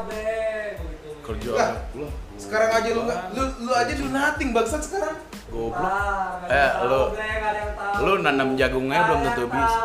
makanya 0.00 0.80
kerja 1.20 1.46
gitu. 1.46 1.56
Lah, 1.56 1.70
lah. 1.94 2.12
Sekarang 2.40 2.70
aja 2.72 2.88
lu 2.96 3.00
nggak, 3.04 3.20
lu 3.36 3.42
lu 3.68 3.72
aja 3.76 3.92
lu 4.00 4.08
nothing 4.08 4.50
bangsat 4.56 4.82
sekarang. 4.82 5.16
Goblok. 5.50 5.76
Ah, 5.76 6.46
Eh, 6.48 6.70
lu-. 6.88 7.10
Lu 8.00 8.12
nanam 8.24 8.56
jagungnya 8.56 9.04
belum 9.10 9.20
tentu 9.28 9.44
bisa. 9.50 9.80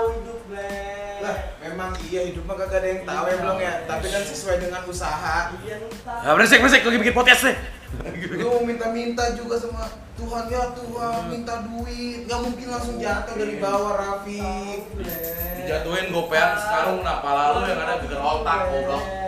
Lah, 1.25 1.38
memang 1.57 1.89
iya 2.05 2.21
hidup 2.29 2.46
mah 2.46 2.55
kagak 2.55 2.86
ada 2.86 2.88
yang 2.88 3.01
tahu 3.04 3.23
ya 3.28 3.36
belum 3.41 3.57
ya. 3.59 3.73
Tapi 3.89 4.05
kan 4.14 4.23
sesuai 4.23 4.55
dengan 4.61 4.82
usaha. 4.86 5.51
Iya, 5.65 5.75
lu 5.83 5.89
tahu. 6.05 6.21
Ah, 6.21 6.32
beresek 6.38 6.61
beresek 6.61 6.86
lagi 6.86 6.97
bikin 7.02 7.16
podcast 7.18 7.41
deh. 7.50 7.57
Lu 8.39 8.61
minta-minta 8.68 9.33
juga 9.33 9.55
sama 9.57 9.88
Tuhan 10.16 10.43
ya 10.47 10.63
Tuhan 10.75 11.21
minta 11.33 11.66
duit. 11.66 12.29
Nggak 12.29 12.39
mungkin 12.39 12.68
langsung 12.71 12.96
jatuh 13.02 13.36
dari 13.36 13.55
bawah 13.57 14.21
bre. 14.24 14.86
Dijatuhin 15.60 16.13
gopean 16.13 16.50
sekarang 16.61 17.02
kenapa 17.02 17.29
lalu 17.33 17.74
yang 17.74 17.79
ada 17.83 17.93
geger 18.05 18.21
otak 18.21 18.60
goblok. 18.69 19.25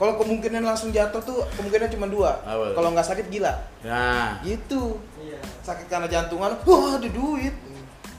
Kalau 0.00 0.16
kemungkinan 0.16 0.64
langsung 0.64 0.88
jatuh 0.88 1.20
tuh 1.20 1.44
kemungkinan 1.60 1.92
cuma 1.92 2.08
dua. 2.08 2.40
Kalau 2.72 2.88
nggak 2.96 3.04
sakit 3.04 3.28
gila. 3.28 3.52
Nah, 3.84 4.40
Gitu. 4.40 4.96
Iya. 5.20 5.36
Sakit 5.60 5.92
karena 5.92 6.08
jantungan, 6.08 6.56
wah 6.56 6.96
ada 6.96 7.04
duit. 7.04 7.52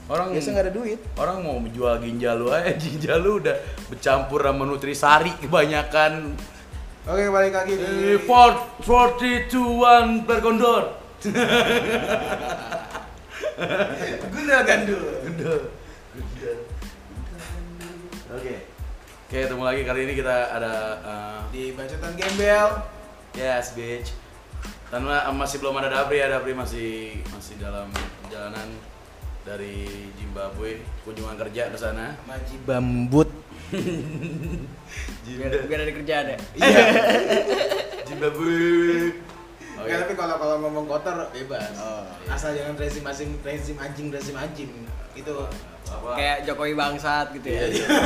orang 0.06 0.30
Biasa 0.30 0.48
nggak 0.50 0.66
ada 0.70 0.74
duit. 0.74 0.98
orang 1.16 1.38
mau 1.42 1.58
menjual 1.58 1.98
ginjal 1.98 2.38
lu 2.38 2.50
aja, 2.50 2.70
ginjal 2.82 3.18
lu 3.18 3.42
udah 3.42 3.58
bercampur 3.90 4.46
sama 4.46 4.62
nutrisari 4.62 5.34
kebanyakan. 5.42 6.38
Oke 7.02 7.26
balik 7.26 7.50
lagi 7.50 7.74
di 7.74 8.14
Eh, 8.14 8.18
Ford 8.22 8.78
42 8.86 10.22
bergondor. 10.22 11.02
Gundal 14.32 14.62
gandul. 14.62 15.02
Oke. 18.32 18.54
Oke, 19.32 19.48
ketemu 19.48 19.64
lagi 19.64 19.80
kali 19.88 20.04
ini 20.04 20.12
kita 20.12 20.60
ada 20.60 20.72
uh, 21.00 21.40
Di 21.48 21.72
bacotan 21.72 22.12
gembel. 22.20 22.68
Yes, 23.32 23.72
bitch. 23.72 24.12
Dan 24.92 25.08
ma- 25.08 25.24
masih 25.32 25.56
belum 25.56 25.72
ada 25.80 25.88
Dabri 25.88 26.20
ya, 26.20 26.28
Dabri 26.28 26.52
masih 26.52 27.16
masih 27.32 27.56
dalam 27.56 27.88
perjalanan 28.20 28.68
dari 29.40 29.88
Zimbabwe 30.20 30.84
kunjungan 31.08 31.40
kerja 31.40 31.72
ke 31.72 31.80
sana. 31.80 32.12
Maji 32.28 32.60
bambut. 32.68 33.32
biar, 35.24 35.64
biar 35.64 35.80
ada 35.80 35.92
kerjaan 35.96 36.24
ya 36.28 36.38
Iya. 36.60 36.84
Zimbabwe. 38.12 38.52
Oke. 39.80 39.88
Nggak, 39.88 39.98
tapi 40.04 40.12
kalau 40.12 40.36
kalau 40.36 40.56
ngomong 40.60 40.84
kotor 40.84 41.32
bebas. 41.32 41.72
Oh, 41.80 42.04
Asal 42.28 42.52
jangan 42.52 42.76
rezim 42.76 43.00
anjing, 43.08 43.40
rezim 43.40 43.80
anjing, 43.80 44.12
rezim 44.12 44.36
anjing. 44.36 44.68
Itu 45.16 45.48
Apa? 45.88 46.10
kayak 46.14 46.38
Jokowi 46.44 46.74
bangsat 46.74 47.26
gitu 47.32 47.46
Iya, 47.48 47.62
ya 47.62 47.66
iya. 47.68 47.86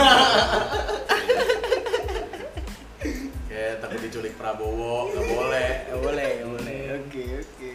Kayak 3.47 3.81
takut 3.81 4.01
diculik 4.01 4.35
Prabowo, 4.37 5.09
nggak 5.11 5.25
boleh. 5.27 5.71
Nggak 5.89 6.01
boleh 6.03 6.29
nggak 6.37 6.51
boleh 6.53 6.81
oke 6.93 7.25
oke 7.41 7.71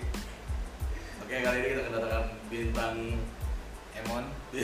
Oke, 1.22 1.36
kali 1.40 1.58
ini 1.58 1.68
kita 1.72 1.82
kedatangan 1.88 2.26
bintang 2.48 2.96
Emon. 3.94 4.24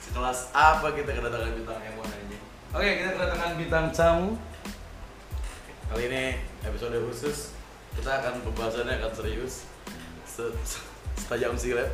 sekelas 0.00 0.38
apa 0.50 0.86
kita 0.90 1.10
kedatangan 1.12 1.52
bintang 1.52 1.78
Emon 1.82 2.06
aja. 2.06 2.38
Oke, 2.72 2.88
kita 2.98 3.10
kedatangan 3.14 3.52
bintang 3.56 3.86
tamu. 3.92 4.28
Kali 5.88 6.02
ini 6.08 6.24
episode 6.62 6.96
khusus 6.98 7.52
kita 7.94 8.10
akan 8.20 8.40
pembahasannya 8.42 8.96
akan 8.96 9.12
serius. 9.12 9.68
Se- 10.24 10.56
se- 10.64 10.84
Setajam 11.18 11.58
silet. 11.58 11.90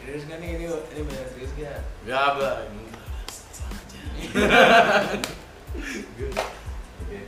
Serius 0.00 0.24
kan 0.24 0.40
nih 0.40 0.50
ini 0.56 0.64
ini 0.64 1.00
benar 1.04 1.26
serius 1.28 1.52
gak? 1.60 1.80
Gak 2.08 2.20
apa. 2.32 2.48
saja. 3.52 4.00
Oke. 7.04 7.20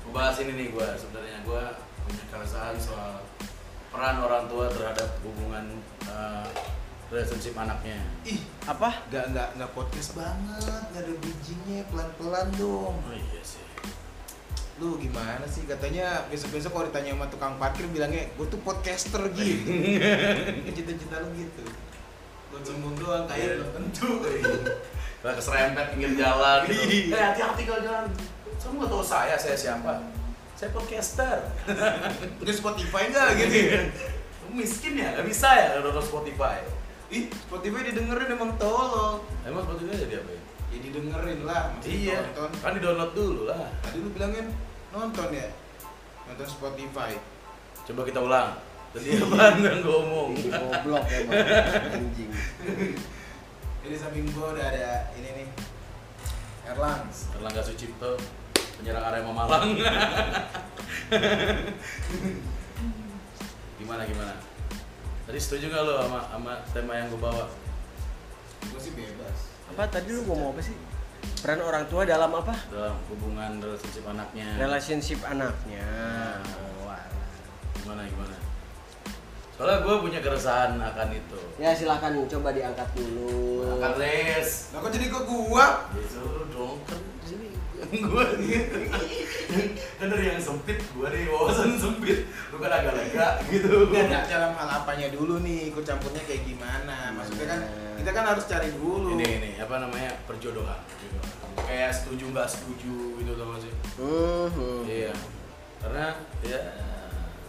Gua 0.00 0.12
bahas 0.16 0.36
ini 0.40 0.52
nih 0.56 0.68
gua 0.72 0.96
sebenarnya 0.96 1.44
gua 1.44 1.76
punya 2.08 2.24
keresahan 2.32 2.76
soal 2.80 3.20
peran 3.92 4.16
orang 4.24 4.48
tua 4.48 4.72
terhadap 4.72 5.20
hubungan 5.20 5.76
eh, 6.08 6.48
relationship 7.12 7.52
anaknya. 7.52 8.00
Ih, 8.24 8.40
apa 8.64 9.04
nggak 9.12 9.24
nggak 9.36 9.48
nggak 9.60 9.70
podcast 9.76 10.16
banget, 10.16 10.80
nggak 10.90 11.02
ada 11.04 11.14
bijinya, 11.20 11.78
pelan 11.92 12.10
pelan 12.16 12.46
dong. 12.56 12.96
Oh 12.96 13.14
iya 13.14 13.42
sih. 13.44 13.62
Lu 14.76 15.00
gimana 15.00 15.44
sih? 15.48 15.64
Katanya 15.64 16.28
besok 16.28 16.52
besok 16.52 16.76
kalau 16.76 16.86
ditanya 16.92 17.16
sama 17.16 17.26
tukang 17.32 17.54
parkir 17.56 17.88
bilangnya 17.88 18.28
gue 18.36 18.46
tuh 18.48 18.60
podcaster 18.60 19.24
gitu. 19.32 19.72
Cita-cita 20.76 21.24
lu 21.24 21.28
gitu. 21.32 21.64
Gue 22.52 22.60
sombong 22.60 22.94
doang 23.00 23.24
kayak 23.24 23.60
belum 23.60 23.70
tentu. 23.72 24.10
Kalau 25.26 25.42
keserempet 25.42 25.86
pinggir 25.90 26.12
jalan 26.22 26.60
gitu. 26.70 27.10
Iya. 27.10 27.16
Eh 27.18 27.22
hati-hati 27.34 27.62
kalau 27.66 27.82
jalan. 27.82 28.06
Kamu 28.62 28.78
nggak 28.78 28.90
tahu 28.94 29.02
saya, 29.02 29.34
saya 29.34 29.58
siapa? 29.58 29.98
Saya 30.54 30.70
podcaster. 30.70 31.50
Udah 32.46 32.54
Spotify 32.54 33.10
nggak 33.10 33.28
gitu? 33.42 33.90
Kamu 34.38 34.54
miskin 34.54 35.02
ya? 35.02 35.18
Gak 35.18 35.26
bisa 35.26 35.48
ya 35.50 35.82
kalau 35.82 35.98
Spotify? 35.98 36.62
Ih, 37.10 37.26
Spotify 37.32 37.90
didengerin 37.90 38.38
emang 38.38 38.54
tolol. 38.54 39.26
Emang 39.42 39.66
Spotify 39.66 39.98
jadi 39.98 40.22
apa 40.22 40.30
ya? 40.30 40.42
Ya 40.76 40.92
didengerin 40.92 41.40
lah, 41.48 41.72
Iya, 41.80 42.20
nonton. 42.36 42.52
kan 42.60 42.76
di 42.76 42.84
download 42.84 43.16
dulu 43.16 43.48
lah. 43.48 43.64
Tadi 43.80 43.96
lu 43.96 44.12
bilangin 44.12 44.52
nonton 44.92 45.32
ya? 45.32 45.48
Nonton 46.28 46.44
Spotify. 46.44 47.16
Coba 47.88 48.04
kita 48.04 48.20
ulang. 48.20 48.60
Tadi 48.92 49.16
apaan 49.16 49.64
yang 49.64 49.80
gue 49.80 49.96
omong? 50.04 50.30
Ini 50.36 50.52
goblok 50.52 51.04
emang 51.08 51.32
anjing 51.96 52.30
Jadi 53.86 53.94
samping 53.96 54.26
gua 54.36 54.52
udah 54.52 54.66
ada 54.68 55.08
ini 55.16 55.28
nih. 55.32 55.48
Erlangs. 56.66 57.30
Erlangga 57.38 57.62
Sucipto, 57.64 58.18
penyerang 58.76 59.04
Arema 59.06 59.32
Malang. 59.32 59.78
gimana 63.80 64.02
gimana? 64.04 64.34
Tadi 65.24 65.38
setuju 65.40 65.70
gak 65.70 65.82
lo 65.86 65.94
sama 66.04 66.20
sama 66.28 66.52
tema 66.74 66.92
yang 66.98 67.08
gue 67.08 67.20
bawa? 67.22 67.46
Gua 69.76 69.84
apa 69.84 69.92
tadi 69.92 70.08
lu 70.08 70.24
ngomong 70.24 70.56
apa 70.56 70.64
sih 70.64 70.72
peran 71.44 71.60
orang 71.60 71.84
tua 71.92 72.08
dalam 72.08 72.32
apa 72.32 72.56
dalam 72.72 72.96
hubungan 73.12 73.60
relationship 73.60 74.08
anaknya? 74.08 74.48
relationship 74.56 75.20
anaknya 75.20 75.84
Nah. 75.84 76.40
oh, 76.80 76.88
alah. 76.88 77.28
Gimana 77.76 78.08
gimana? 78.08 78.36
Soalnya 79.52 79.84
gue 79.84 79.94
punya 80.00 80.24
keresahan 80.24 80.80
akan 80.80 81.08
itu. 81.12 81.40
ya 81.60 81.76
silahkan 81.76 82.16
coba 82.24 82.56
diangkat 82.56 82.88
dulu 82.96 83.68
Akan 83.76 84.00
les. 84.00 84.48
Lah 84.72 84.80
kok 84.80 84.92
jadi 84.96 85.12
ke 85.12 85.20
gua? 85.28 85.66
Ya 85.92 86.04
suruh 86.08 86.48
dong 86.48 86.80
kan 86.88 86.96
di 86.96 87.26
sini 87.28 87.46
gue 88.00 88.24
gitu. 88.48 88.78
kan 90.00 90.06
dari 90.08 90.24
yang 90.32 90.40
sempit 90.40 90.80
gue 90.80 91.08
nih 91.12 91.28
wawasan 91.28 91.76
sempit. 91.76 92.24
Lu 92.48 92.56
kan 92.56 92.80
agak 92.80 92.96
lega 92.96 93.44
gitu. 93.52 93.92
Nggak 93.92 94.08
ada 94.08 94.20
dalam 94.24 94.52
hal 94.56 94.68
apanya 94.80 95.12
dulu 95.12 95.44
nih, 95.44 95.68
ikut 95.68 95.84
campurnya 95.84 96.24
kayak 96.24 96.48
gimana? 96.48 97.12
Maksudnya 97.12 97.44
kan 97.44 97.60
kita 98.06 98.14
kan 98.14 98.26
harus 98.30 98.46
cari 98.46 98.70
dulu. 98.70 99.18
ini 99.18 99.26
ini 99.26 99.50
apa 99.58 99.82
namanya 99.82 100.14
perjodohan, 100.30 100.78
perjodohan. 100.78 101.34
kayak 101.58 101.90
setuju 101.90 102.30
nggak 102.30 102.46
setuju 102.46 102.94
gitu 103.18 103.32
tau 103.34 103.50
gak 103.50 103.60
sih 103.66 103.72
Mhm. 103.98 104.78
iya 104.86 105.10
karena 105.82 106.06
ya 106.38 106.60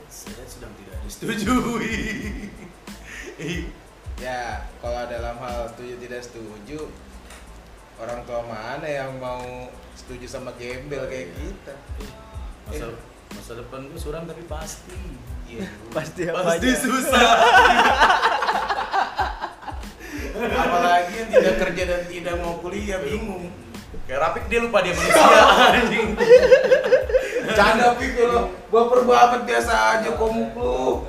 saya 0.10 0.42
sedang 0.50 0.74
tidak 0.74 0.98
disetujui 1.06 1.94
Ya, 4.18 4.66
kalau 4.82 5.06
dalam 5.06 5.38
hal 5.38 5.70
setuju 5.70 5.94
tidak 6.02 6.26
setuju, 6.26 6.90
orang 7.96 8.26
tua 8.26 8.42
mana 8.42 8.82
yang 8.82 9.14
mau 9.22 9.70
setuju 9.94 10.26
sama 10.26 10.50
gembel 10.58 11.06
kayak 11.06 11.38
kita? 11.38 11.78
masa 12.66 12.98
masa 13.30 13.52
depan 13.56 13.86
gue 13.86 14.00
suram 14.02 14.26
tapi 14.26 14.42
pasti 14.44 14.98
Iya. 15.46 15.70
pasti 15.94 16.26
apa 16.26 16.44
pasti 16.50 16.66
aja 16.66 16.82
susah 16.82 17.30
Apalagi 20.40 21.14
yang 21.16 21.30
tidak 21.30 21.56
kerja 21.60 21.84
dan 21.86 22.02
tidak 22.06 22.36
mau 22.38 22.58
kuliah 22.58 23.00
bingung. 23.00 23.50
kayak 24.04 24.24
rapik 24.24 24.48
dia 24.48 24.60
lupa 24.60 24.80
dia 24.80 24.96
manusia 24.96 25.36
anjing. 25.76 26.10
Canda 27.50 27.92
pikir 27.96 28.24
lo, 28.26 28.42
baper 28.68 29.04
banget 29.04 29.42
biasa 29.46 29.74
aja 30.00 30.10
komuk 30.14 30.52
lu. 30.54 31.04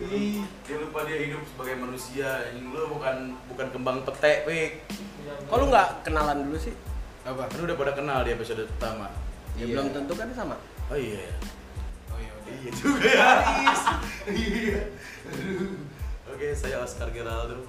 Ih, 0.00 0.42
dia 0.62 0.76
lupa 0.78 1.02
dia 1.02 1.18
hidup 1.20 1.42
sebagai 1.44 1.78
manusia 1.78 2.26
anjing. 2.44 2.70
Lu 2.70 2.90
bukan 2.90 3.16
bukan 3.46 3.66
kembang 3.70 3.98
petek 4.02 4.42
pik 4.44 4.72
kok 5.28 5.56
lu 5.56 5.68
nggak 5.68 6.02
kenalan 6.02 6.42
dulu 6.42 6.58
sih. 6.58 6.74
Apa? 7.22 7.46
kan 7.46 7.60
udah 7.60 7.76
pada 7.76 7.92
kenal 7.92 8.24
di 8.24 8.32
episode 8.32 8.66
pertama. 8.68 9.06
Ya 9.54 9.62
Iya. 9.62 9.74
belum 9.74 9.86
tentu 9.92 10.12
kan 10.14 10.28
sama. 10.32 10.56
Oh 10.88 10.96
iya. 10.96 11.20
Ya 11.20 11.34
Oh 12.08 12.18
iya 12.18 12.30
udah. 12.32 12.52
iya 12.56 12.70
juga 12.72 13.06
ya. 13.06 13.30
Iya. 14.32 14.80
Oke 16.28 16.46
saya 16.52 16.80
Oscar 16.80 17.10
Geraldo 17.10 17.62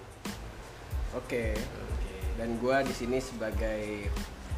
oke 1.12 1.46
dan 2.36 2.50
gua 2.58 2.82
di 2.82 2.92
sini 2.92 3.18
sebagai 3.18 4.08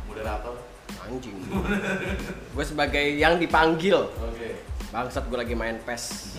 moderator 0.06 0.56
anjing 1.01 1.38
gue 2.51 2.65
sebagai 2.65 3.06
yang 3.15 3.36
dipanggil 3.36 4.06
oke 4.06 4.50
bangsat 4.89 5.24
gue 5.24 5.39
lagi 5.39 5.56
main 5.56 5.80
pes 5.80 6.36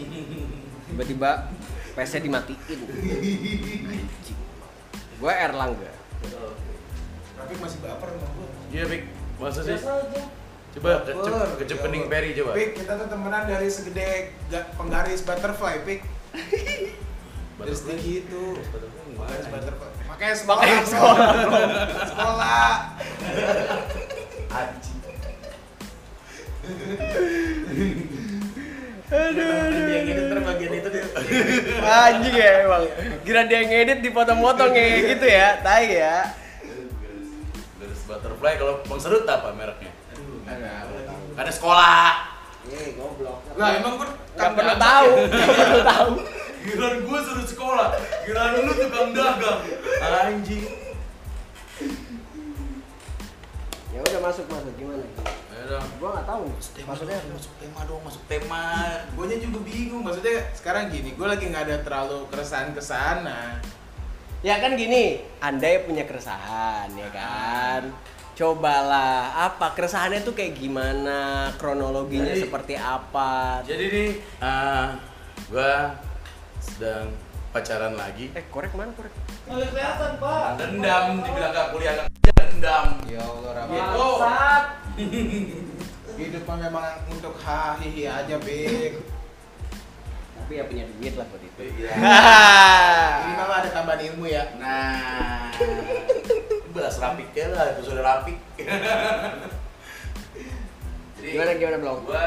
tiba-tiba 0.87 1.49
pesnya 1.93 2.20
dimatiin 2.20 2.81
anjing 2.81 4.38
Gue 5.14 5.31
Erlangga. 5.31 5.87
Rafiq 7.38 7.58
masih 7.62 7.79
baper 7.79 8.11
sama 8.11 8.26
gue. 8.26 8.75
Iya, 8.75 8.85
Pik. 8.91 9.03
Masa 9.38 9.62
sih? 9.62 9.70
Biasa 9.73 10.03
aja. 10.03 10.23
Coba 10.75 10.91
kecep, 10.99 11.15
Baper. 11.15 11.58
kecep 11.62 11.76
Ya 11.76 11.82
kening 11.87 12.03
Allah. 12.03 12.11
peri 12.11 12.31
coba. 12.35 12.50
Pik, 12.58 12.70
kita 12.75 12.93
tuh 12.99 13.06
temenan 13.06 13.43
dari 13.47 13.69
segede 13.70 14.06
ga- 14.50 14.67
penggaris 14.75 15.23
butterfly, 15.23 15.76
Pik. 15.87 16.00
Dari 17.55 17.70
setinggi 17.73 18.12
itu. 18.20 18.43
Penggaris 19.15 19.47
butterfly. 19.47 19.92
Makanya 20.23 20.39
sekolah. 20.39 20.63
Makanya 20.63 20.83
bro. 20.87 22.07
sekolah. 22.15 22.71
Anjing. 24.55 24.99
Aduh, 29.13 29.83
dia 29.83 29.99
ngedit 30.07 30.27
terbagian 30.31 30.73
itu 30.79 30.89
dia. 30.95 31.05
Anjing 31.83 32.35
ya 32.39 32.51
emang. 32.63 32.87
Kira 33.27 33.51
dia 33.51 33.61
ngedit 33.67 33.99
dipotong-potong 33.99 34.71
kayak 34.71 35.19
gitu 35.19 35.27
ya, 35.27 35.59
tai 35.59 35.91
ya. 35.91 36.31
Garis 37.83 38.03
butterfly 38.07 38.55
kalau 38.63 38.79
Bang 38.87 39.03
Serut 39.03 39.27
apa 39.27 39.51
mereknya? 39.59 39.91
Aduh, 40.15 40.39
enggak 40.47 40.87
lagi. 40.87 41.35
Ada 41.35 41.51
sekolah. 41.51 42.31
Eh, 42.71 42.95
goblok. 42.95 43.43
Lah 43.59 43.75
emang 43.75 43.99
gue 43.99 44.07
Gak 44.39 44.55
perlu 44.55 44.75
tahu, 44.79 45.11
gak 45.35 45.51
perlu 45.51 45.83
tahu. 45.83 46.11
Giliran 46.62 47.03
gue 47.03 47.19
suruh 47.26 47.47
sekolah, 47.47 47.88
giliran 48.23 48.62
lu 48.62 48.73
tukang 48.79 49.11
dagang. 49.11 49.61
Anjing. 50.03 50.64
Ya 53.93 54.00
udah 54.00 54.20
masuk 54.25 54.47
masuk 54.49 54.73
gimana? 54.81 55.05
Ayo 55.53 55.64
dong. 55.76 55.87
Gua 56.00 56.09
nggak 56.17 56.26
tahu. 56.26 56.44
Tema 56.73 56.87
Maksudnya 56.94 57.19
dong, 57.20 57.35
masuk 57.37 57.53
tema 57.61 57.81
dong, 57.85 58.03
masuk 58.06 58.23
tema. 58.25 58.64
Gue 59.12 59.25
juga 59.37 59.59
bingung, 59.61 60.00
maksudnya 60.00 60.49
sekarang 60.56 60.88
gini, 60.88 61.12
gue 61.12 61.26
lagi 61.29 61.44
nggak 61.50 61.64
ada 61.69 61.76
terlalu 61.85 62.25
keresahan 62.32 62.73
ke 62.73 62.81
sana. 62.81 63.61
Ya 64.41 64.58
kan 64.58 64.75
gini, 64.75 65.23
Anda 65.38 65.85
punya 65.85 66.08
keresahan 66.08 66.88
ya 66.97 67.08
kan. 67.12 67.93
Cobalah 68.32 69.53
apa 69.53 69.76
keresahannya 69.76 70.25
tuh 70.25 70.32
kayak 70.32 70.56
gimana, 70.56 71.53
kronologinya 71.61 72.32
Jadi- 72.32 72.43
seperti 72.49 72.75
apa. 72.81 73.61
Jadi 73.69 73.85
nih, 73.93 74.11
uh, 74.41 74.88
gue 75.53 75.75
sedang 76.62 77.11
pacaran 77.50 77.99
lagi. 77.99 78.31
Eh, 78.32 78.44
korek 78.49 78.73
mana 78.73 78.94
korek? 78.94 79.12
Nggak 79.50 79.69
kelihatan, 79.75 80.11
Pak. 80.23 80.56
Dendam, 80.56 81.06
dibilang 81.20 81.53
gak 81.53 81.69
kuliah 81.75 81.94
kerja, 81.99 82.32
dendam. 82.49 82.87
Ya 83.11 83.20
Allah, 83.20 83.50
Rafi. 83.59 83.75
Gitu. 83.75 84.06
Bangsat. 84.23 84.64
Hidup 86.23 86.47
memang 86.47 87.03
untuk 87.11 87.35
hahihi 87.43 88.06
aja, 88.06 88.37
Bik. 88.38 89.03
Tapi 90.38 90.53
ya 90.59 90.64
punya 90.70 90.85
duit 90.87 91.14
lah 91.19 91.26
buat 91.29 91.43
itu. 91.43 91.62
Iya. 91.82 91.93
Ini 93.26 93.32
memang 93.37 93.58
ada 93.58 93.70
tambahan 93.75 94.00
ilmu 94.12 94.25
ya. 94.31 94.44
Nah, 94.56 95.50
bahas 96.73 96.97
rapik 97.03 97.31
ya 97.35 97.50
lah, 97.50 97.75
episode 97.75 98.00
rapik. 98.00 98.38
Jadi, 101.23 101.38
Gimana 101.38 101.55
gimana 101.55 101.76
belum? 101.79 101.99
Gua 102.03 102.25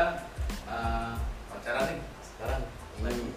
uh, 0.71 1.13
pacaran 1.51 1.83
nih 1.91 1.99
sekarang. 2.23 2.61
Lagi. 3.03 3.27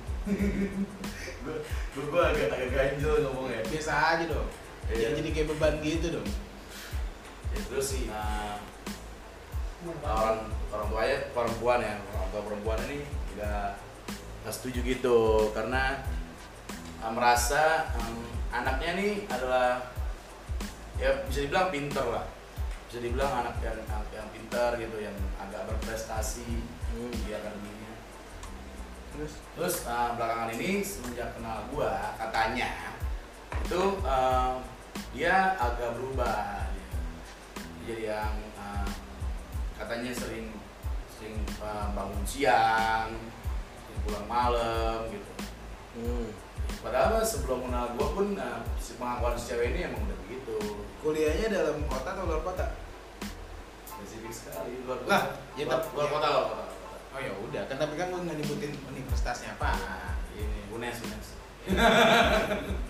Gua, 1.94 2.04
gua 2.10 2.22
agak 2.32 2.48
agak 2.52 2.70
ganjel 2.72 3.14
ngomongnya. 3.24 3.60
Biasa 3.68 3.92
aja 3.92 4.24
dong. 4.28 4.48
Iya. 4.88 4.94
Jangan 5.00 5.16
jadi 5.20 5.30
kayak 5.34 5.48
beban 5.52 5.74
gitu 5.84 6.06
dong. 6.20 6.28
Ya, 7.48 7.60
terus 7.72 7.86
sih 7.96 8.04
uh, 8.12 8.56
orang 10.04 10.52
orang 10.68 10.86
tuanya 10.92 11.18
perempuan 11.32 11.80
ya 11.80 11.94
orang 12.12 12.28
tua 12.28 12.42
perempuan 12.44 12.78
ini 12.90 12.98
nggak 13.34 13.68
nggak 14.44 14.54
setuju 14.54 14.84
gitu 14.84 15.18
karena 15.56 16.04
uh, 17.00 17.12
merasa 17.14 17.88
um, 17.96 18.20
anaknya 18.52 19.00
nih 19.00 19.12
adalah 19.32 19.80
ya 21.00 21.24
bisa 21.24 21.48
dibilang 21.48 21.72
pinter 21.72 22.04
lah 22.04 22.26
bisa 22.92 23.00
dibilang 23.00 23.32
anak 23.32 23.56
yang 23.64 23.80
anak 23.88 24.08
yang 24.12 24.28
pinter 24.28 24.68
gitu 24.76 24.96
yang 25.00 25.16
agak 25.40 25.62
berprestasi 25.72 26.78
Hmm. 26.88 27.12
di 27.12 27.30
akademinya 27.30 27.77
Terus 29.18 29.34
terus 29.58 29.76
uh, 29.90 30.14
belakangan 30.14 30.54
ini 30.54 30.78
semenjak 30.78 31.34
kenal 31.34 31.66
gua 31.74 32.14
katanya 32.14 32.94
itu 33.66 33.98
uh, 34.06 34.62
dia 35.10 35.58
agak 35.58 35.98
berubah 35.98 36.70
dia 36.70 36.86
jadi 37.82 38.04
yang 38.14 38.38
uh, 38.54 38.86
katanya 39.74 40.14
sering 40.14 40.54
sering 41.18 41.34
uh, 41.58 41.90
bangun 41.98 42.22
siang 42.22 43.10
sering 43.82 44.00
pulang 44.06 44.26
malam 44.30 45.10
gitu 45.10 45.30
hmm. 45.98 46.30
padahal 46.78 47.18
sebelum 47.26 47.66
kenal 47.66 47.90
gua 47.98 48.08
pun 48.14 48.38
uh, 48.38 48.62
si 48.78 48.94
pengakuan 49.02 49.34
si 49.34 49.50
cewek 49.50 49.74
ini 49.74 49.90
emang 49.90 50.06
udah 50.06 50.18
begitu 50.30 50.56
Kuliahnya 51.02 51.46
dalam 51.50 51.82
kota 51.90 52.10
atau 52.14 52.22
luar 52.26 52.42
kota? 52.46 52.66
spesifik 53.82 54.30
sekali 54.30 54.78
luar 54.86 55.02
Lah, 55.10 55.22
kota 55.26 55.58
ya 55.58 55.66
luar, 55.66 55.82
luar 55.82 55.82
ya. 55.82 55.90
luar 55.90 56.08
kota, 56.14 56.28
luar 56.30 56.44
kota. 56.54 56.67
Oh 57.18 57.20
ya 57.20 57.34
udah, 57.34 57.66
kan 57.66 57.82
tapi 57.82 57.98
kan 57.98 58.14
gue 58.14 58.20
nggak 58.30 58.38
nyebutin 58.38 58.70
universitasnya 58.94 59.58
apa. 59.58 59.74
Ini 60.38 60.70
UNES 60.70 61.02
UNES 61.02 61.26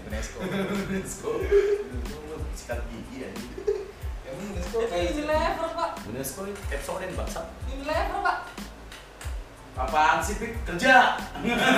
UNESCO. 0.04 0.38
UNESCO 0.44 1.28
sikat 2.52 2.84
gigi 2.92 3.24
ya 3.24 3.30
Emang 4.28 4.52
UNESCO 4.52 4.84
Unilever, 4.84 5.68
Pak. 5.72 5.90
UNESCO 6.12 6.40
Epsoden 6.68 7.16
bangsat 7.16 7.48
Unilever, 7.72 8.20
Pak. 8.20 8.36
apaan 9.78 10.20
sih 10.20 10.36
Pik? 10.36 10.60
kerja 10.66 11.16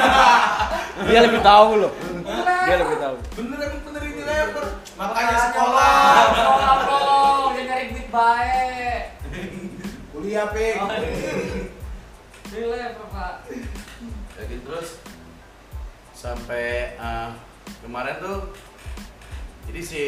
Dia 1.07 1.21
lebih 1.23 1.47
tahu 1.47 1.87
loh. 1.87 1.93
Dia 2.67 2.77
lebih 2.83 2.99
tahu. 2.99 3.15
bener 3.39 3.59
emang 3.63 3.83
bener 3.87 4.03
ini 4.03 4.23
lever 4.27 4.67
makanya 4.99 5.37
sekolah, 5.47 5.95
Sekolah, 6.35 6.73
bro. 6.83 7.07
Dia 7.55 7.63
nyari 7.63 7.85
duit 7.95 8.09
baik. 8.11 9.03
kuliah 10.11 10.51
pik. 10.51 10.77
Unilever, 12.51 13.07
Pak. 13.09 13.35
gitu 14.41 14.63
terus 14.67 14.99
sampai 16.11 16.97
eh, 16.97 17.31
kemarin 17.85 18.17
tuh 18.19 18.51
jadi 19.71 19.81
si 19.81 20.03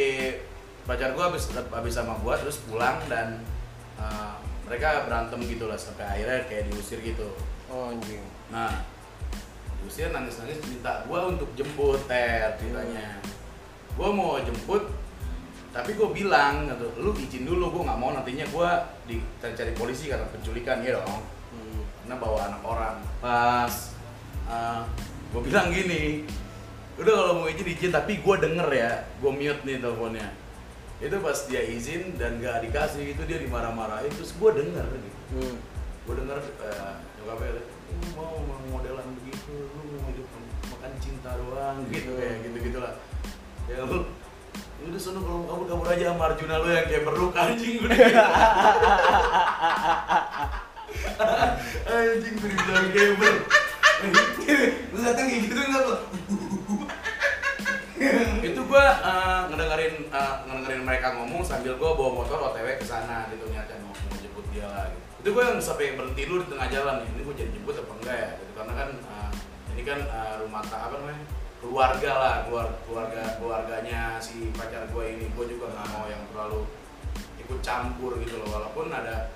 pacar 0.82 1.14
gua 1.14 1.30
habis 1.30 1.46
habis 1.52 1.94
sama 1.94 2.18
gua 2.18 2.34
terus 2.34 2.58
pulang 2.66 2.98
dan 3.06 3.38
eh, 4.00 4.34
mereka 4.66 5.06
berantem 5.06 5.38
gitu 5.46 5.68
lah 5.68 5.76
sampai 5.76 6.02
akhirnya 6.04 6.48
kayak 6.48 6.68
diusir 6.68 6.98
gitu 7.00 7.28
Oh, 7.72 7.88
anjing. 7.88 8.20
nah 8.50 8.84
diusir 9.80 10.12
nangis 10.12 10.36
nangis 10.42 10.60
minta 10.66 11.04
gua 11.06 11.30
untuk 11.30 11.48
jemput 11.54 12.00
ter 12.10 12.56
ceritanya 12.58 13.20
gua 13.94 14.08
mau 14.10 14.36
jemput 14.40 14.88
tapi 15.72 15.96
gue 15.96 16.04
bilang 16.12 16.68
gitu, 16.68 16.84
lu 17.00 17.16
izin 17.16 17.48
dulu 17.48 17.72
gue 17.72 17.82
nggak 17.88 17.96
mau 17.96 18.12
nantinya 18.12 18.44
gua 18.52 18.84
dicari 19.08 19.72
polisi 19.72 20.12
karena 20.12 20.28
penculikan 20.28 20.84
ya 20.84 21.00
dong 21.00 21.08
Hmm. 21.08 21.31
Karena 22.02 22.18
bawa 22.18 22.38
anak 22.50 22.62
orang. 22.66 22.96
Pas 23.22 23.74
gue 25.32 25.40
bilang 25.48 25.72
gini 25.72 26.28
udah 27.00 27.08
kalau 27.08 27.32
mau 27.40 27.48
izin 27.48 27.72
izin 27.72 27.88
tapi 27.88 28.20
gue 28.20 28.36
denger 28.36 28.68
ya 28.68 29.08
gue 29.22 29.32
mute 29.32 29.62
nih 29.64 29.80
teleponnya. 29.80 30.28
Itu 31.00 31.16
pas 31.18 31.38
dia 31.48 31.64
izin 31.64 32.20
dan 32.20 32.36
gak 32.42 32.68
dikasih 32.68 33.16
itu 33.16 33.22
dia 33.24 33.40
dimarah-marahin 33.40 34.12
terus 34.12 34.36
gue 34.36 34.50
denger 34.52 34.86
gitu. 34.92 35.08
Hmm. 35.32 35.56
gue 36.02 36.18
denger 36.18 36.34
uh, 36.36 36.98
nyokapnya 37.22 37.62
lu 37.62 37.94
mau 38.18 38.34
mau 38.42 38.58
modelan 38.74 39.06
begitu 39.22 39.54
lu 39.70 40.02
mau 40.02 40.10
hidup 40.10 40.26
makan 40.74 40.92
cinta 40.98 41.30
doang 41.38 41.78
gitu. 41.94 42.10
kayak 42.18 42.42
gitu 42.42 42.58
gitulah 42.68 42.98
ya 43.70 43.86
lu 43.86 44.02
"Ya 44.82 44.90
udah 44.90 44.98
sono 44.98 45.22
kalau 45.22 45.46
mau 45.46 45.46
kabur 45.46 45.66
kabur 45.70 45.86
aja 45.94 46.10
sama 46.10 46.34
Arjuna 46.34 46.58
lu 46.58 46.74
yang 46.74 46.90
kayak 46.90 47.06
beruk 47.06 47.38
anjing. 47.38 47.86
udah 47.86 47.94
anjing 51.88 52.34
tuh 52.38 52.48
dibilang 52.48 52.88
gamer. 52.92 53.34
Lu 54.92 54.98
kayak 54.98 55.40
gitu 55.46 55.54
nggak 55.54 55.84
itu 58.42 58.60
gua 58.66 58.98
uh, 59.06 59.40
ngedengerin 59.46 60.10
uh, 60.10 60.42
ngedengerin 60.50 60.82
mereka 60.82 61.14
ngomong 61.14 61.46
sambil 61.46 61.78
gua 61.78 61.94
bawa 61.94 62.10
motor 62.22 62.50
otw 62.50 62.66
ke 62.74 62.82
sana 62.82 63.30
gitu 63.30 63.46
niatnya 63.46 63.78
mau, 63.86 63.94
mau 63.94 64.18
jemput 64.18 64.42
dia 64.50 64.66
lah 64.66 64.90
gitu. 64.90 65.06
itu 65.22 65.28
gua 65.30 65.54
yang 65.54 65.62
sampai 65.62 65.94
berhenti 65.94 66.22
dulu 66.26 66.42
di 66.42 66.48
tengah 66.50 66.68
jalan 66.68 66.96
ini 67.06 67.22
gua 67.22 67.34
jadi 67.38 67.50
jemput 67.54 67.78
apa 67.78 67.92
enggak 68.02 68.16
ya 68.18 68.30
gitu. 68.42 68.52
Karena 68.58 68.72
kan 68.74 68.88
uh, 69.06 69.30
ini 69.70 69.82
kan 69.86 69.98
uh, 70.10 70.34
rumah 70.42 70.62
ta 70.66 70.76
apa 70.90 70.94
namanya 70.98 71.22
keluarga 71.62 72.10
lah 72.18 72.34
keluar 72.42 72.66
keluarga 72.82 73.22
keluarganya 73.38 74.00
si 74.18 74.50
pacar 74.50 74.82
gua 74.90 75.04
ini. 75.06 75.30
Gua 75.38 75.46
juga 75.46 75.70
nggak 75.70 75.88
mau 75.94 76.04
yang 76.10 76.22
terlalu 76.34 76.60
ikut 77.38 77.58
campur 77.62 78.18
gitu 78.18 78.34
loh 78.42 78.48
walaupun 78.50 78.90
ada 78.90 79.30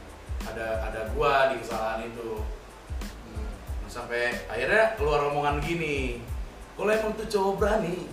ada 0.53 0.67
ada 0.87 1.01
gua 1.15 1.51
di 1.53 1.61
kesalahan 1.63 2.07
itu. 2.07 2.41
Hmm, 3.31 3.51
sampai 3.91 4.35
akhirnya 4.47 4.95
keluar 4.99 5.27
omongan 5.31 5.59
gini 5.63 6.21
kalau 6.77 6.93
emang 6.93 7.17
tuh 7.17 7.25
cowok 7.25 7.55
berani 7.57 8.05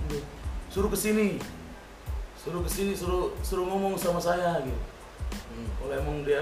suruh 0.71 0.87
ke 0.87 0.95
sini 0.95 1.35
suruh 2.39 2.63
ke 2.63 2.71
sini 2.71 2.95
suruh 2.95 3.35
suruh 3.43 3.67
ngomong 3.67 3.99
sama 3.99 4.23
saya 4.23 4.63
gitu. 4.63 4.79
Hmm. 5.51 5.67
kalau 5.79 5.93
emang 5.99 6.17
dia 6.23 6.39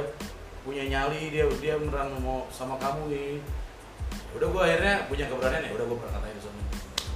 punya 0.61 0.85
nyali 0.85 1.33
dia 1.33 1.49
dia 1.57 1.73
beneran 1.81 2.13
mau 2.21 2.45
sama 2.53 2.77
kamu 2.77 3.09
nih 3.09 3.33
Ya 4.31 4.33
udah 4.39 4.47
gua 4.51 4.61
akhirnya 4.67 4.95
punya 5.11 5.25
keberanian 5.27 5.65
ya 5.67 5.71
udah 5.75 5.85
gua 5.89 5.97
berangkat 6.05 6.21
aja 6.29 6.39
sana 6.47 6.61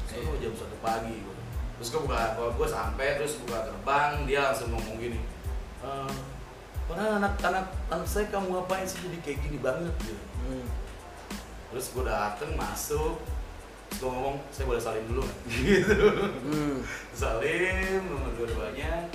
Sono 0.09 0.31
jam 0.39 0.51
satu 0.55 0.75
pagi 0.79 1.15
gua. 1.23 1.35
Terus 1.75 1.91
gue 1.91 2.01
buka 2.07 2.39
gue, 2.39 2.47
gue 2.55 2.67
sampai 2.71 3.19
terus 3.19 3.35
buka 3.43 3.67
gerbang 3.67 4.23
dia 4.23 4.47
langsung 4.47 4.71
ngomong 4.71 4.95
gini 4.95 5.19
"Eh, 5.83 6.11
Padahal 6.85 7.17
anak 7.17 7.33
anak 7.41 7.65
anak 7.89 8.05
saya 8.05 8.29
kamu 8.29 8.53
ngapain 8.53 8.85
sih 8.85 9.01
jadi 9.01 9.17
kayak 9.25 9.39
gini 9.41 9.57
banget 9.57 9.93
gitu. 10.05 10.21
Hmm. 10.45 10.65
Terus 11.73 11.85
gue 11.91 12.03
dateng 12.05 12.51
masuk, 12.53 13.19
terus 13.89 13.97
gue 13.99 14.09
ngomong 14.09 14.37
saya 14.53 14.65
boleh 14.65 14.81
salim 14.81 15.05
dulu 15.09 15.25
gitu. 15.49 15.97
Hmm. 16.45 16.77
Salim 17.11 18.01
nomor 18.05 18.31
dua-duanya. 18.37 19.09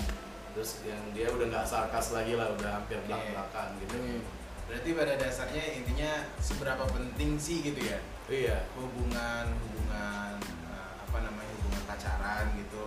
Terus 0.51 0.83
yang 0.83 0.99
dia 1.15 1.31
udah 1.31 1.47
nggak 1.47 1.63
sarkas 1.63 2.11
lagi 2.11 2.35
lah, 2.35 2.51
udah 2.53 2.83
hampir 2.83 2.99
belak 3.07 3.23
belakan 3.31 3.69
gitu. 3.79 3.95
Hmm. 3.97 4.21
Berarti 4.67 4.89
pada 4.95 5.15
dasarnya 5.15 5.65
intinya 5.79 6.11
seberapa 6.39 6.87
penting 6.87 7.35
sih 7.35 7.59
gitu 7.61 7.83
ya 7.83 7.99
Iya. 8.31 8.63
hubungan 8.79 9.51
hubungan 9.51 10.39
eh, 10.71 10.91
apa 11.03 11.19
namanya 11.19 11.51
hubungan 11.59 11.83
pacaran 11.87 12.47
gitu. 12.55 12.83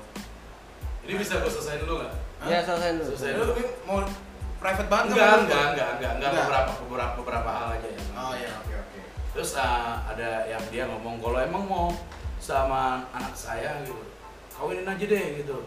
Ini 1.04 1.20
bisa 1.20 1.44
gue 1.44 1.52
selesai 1.52 1.84
dulu 1.84 2.00
nggak? 2.00 2.14
Hah? 2.40 2.48
Ya 2.48 2.60
selesai 2.64 2.90
dulu. 2.96 3.06
Selesai. 3.12 3.32
Lu 3.36 3.44
lu 3.52 3.56
mau 3.84 4.00
private 4.64 4.88
banget 4.88 5.08
Enggak, 5.12 5.28
nggak? 5.28 5.36
enggak, 5.44 5.44
enggak, 5.44 5.68
enggak, 5.68 5.92
enggak, 6.16 6.32
Enggak. 6.32 6.46
beberapa 6.48 6.72
beberapa 6.88 7.14
beberapa 7.20 7.50
hal 7.52 7.68
aja 7.76 7.88
ya. 7.92 8.02
Oh 8.16 8.34
ya 8.34 8.52
oke 8.64 8.74
oke. 8.80 9.00
Terus 9.36 9.52
uh, 9.60 9.96
ada 10.08 10.30
yang 10.48 10.64
dia 10.72 10.84
ngomong 10.88 11.20
kalau 11.20 11.40
emang 11.44 11.64
mau 11.68 11.88
sama 12.40 13.04
anak 13.12 13.36
saya 13.36 13.84
gitu, 13.84 13.96
kawinin 14.56 14.88
aja 14.88 15.04
deh 15.04 15.26
gitu. 15.44 15.58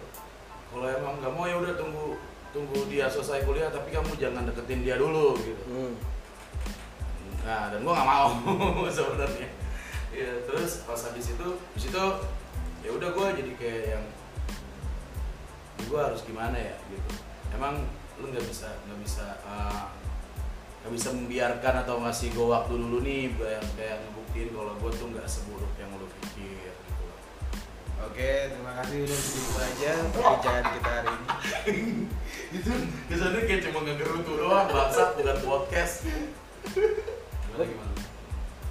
Kalau 0.73 0.87
emang 0.89 1.21
nggak 1.21 1.33
mau 1.37 1.45
ya 1.45 1.57
udah 1.61 1.77
tunggu 1.77 2.17
tunggu 2.57 2.89
dia 2.89 3.05
selesai 3.05 3.45
kuliah 3.45 3.69
tapi 3.69 3.93
kamu 3.93 4.17
jangan 4.17 4.49
deketin 4.49 4.81
dia 4.81 4.97
dulu 4.97 5.37
gitu. 5.45 5.63
Hmm. 5.69 5.93
Nah 7.45 7.69
dan 7.69 7.85
gua 7.85 7.93
nggak 8.01 8.09
mau 8.09 8.29
sebenarnya. 8.97 9.49
Ya 10.17 10.33
terus 10.49 10.81
pas 10.89 10.97
habis 11.05 11.37
itu, 11.37 11.49
habis 11.61 11.85
itu 11.93 12.05
ya 12.81 12.91
udah 12.97 13.09
gua 13.13 13.37
jadi 13.37 13.53
kayak 13.61 13.83
yang 13.93 14.05
gua 15.93 16.09
harus 16.09 16.25
gimana 16.25 16.57
ya 16.57 16.77
gitu. 16.89 17.11
Emang 17.53 17.85
lu 18.21 18.33
nggak 18.33 18.47
bisa 18.49 18.69
nggak 18.89 18.99
bisa 19.05 19.27
uh, 19.45 19.93
nggak 20.85 20.93
bisa 20.95 21.09
membiarkan 21.13 21.75
atau 21.83 22.01
ngasih 22.01 22.33
gue 22.33 22.47
waktu 22.47 22.73
dulu 22.79 23.03
nih 23.03 23.35
kayak 23.35 23.65
kayak 23.75 23.97
ngebuktiin 24.07 24.49
kalau 24.55 24.73
gue 24.79 24.91
tuh 24.95 25.07
nggak 25.11 25.29
seburuk 25.29 25.73
yang 25.77 25.91
lu 25.99 26.07
pikir 26.23 26.73
gitu. 26.73 27.07
Oke, 28.07 28.53
terima 28.53 28.73
kasih 28.77 29.09
udah 29.09 29.19
segitu 29.19 29.53
aja 29.57 29.91
perbincangan 30.13 30.65
kita 30.79 30.91
hari 30.93 31.11
ini. 31.11 31.27
itu 32.57 32.73
kesannya 33.11 33.41
kayak 33.45 33.63
cuma 33.67 33.79
ngegerutu 33.83 34.33
doang 34.39 34.69
bangsat 34.71 35.19
bukan 35.19 35.39
podcast 35.43 36.07
gimana 36.73 37.65
gimana 37.67 37.93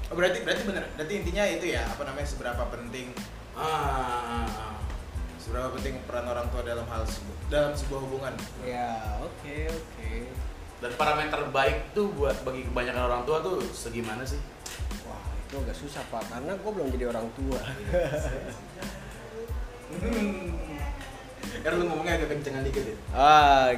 Oh, 0.06 0.14
berarti 0.14 0.46
berarti 0.46 0.70
bener. 0.70 0.86
Berarti 0.94 1.14
intinya 1.18 1.44
itu 1.50 1.66
ya, 1.74 1.82
apa 1.82 2.06
namanya 2.06 2.30
seberapa 2.30 2.62
penting 2.70 3.10
ah, 3.58 3.66
ah, 3.66 4.46
ah. 4.46 4.74
Seberapa 5.46 5.70
penting 5.78 6.02
peran 6.10 6.26
orang 6.26 6.50
tua 6.50 6.66
dalam 6.66 6.90
hal 6.90 7.06
sebu- 7.06 7.38
dalam 7.54 7.78
sebuah 7.78 8.02
hubungan. 8.02 8.34
Ya, 8.66 9.22
oke 9.22 9.70
oke. 9.70 10.12
dan 10.82 10.92
parameter 11.00 11.40
baik 11.56 11.96
tuh 11.96 12.12
buat 12.12 12.36
bagi 12.44 12.68
kebanyakan 12.68 13.04
orang 13.08 13.24
tua 13.24 13.40
tuh 13.40 13.64
segimana 13.72 14.28
sih 14.28 14.38
Wah, 15.08 15.24
itu 15.40 15.56
agak 15.56 15.72
susah 15.72 16.04
pak, 16.12 16.20
karena 16.28 16.52
gue 16.52 16.68
belum 16.68 16.92
jadi 16.92 17.06
orang 17.14 17.26
tua. 17.32 17.62
Kan 21.64 21.72
lu 21.80 21.88
ngomongnya 21.88 22.20
agak 22.20 22.30
kencengan 22.36 22.66
dikit 22.66 22.84
ya. 22.86 22.98
Ah, 23.16 23.72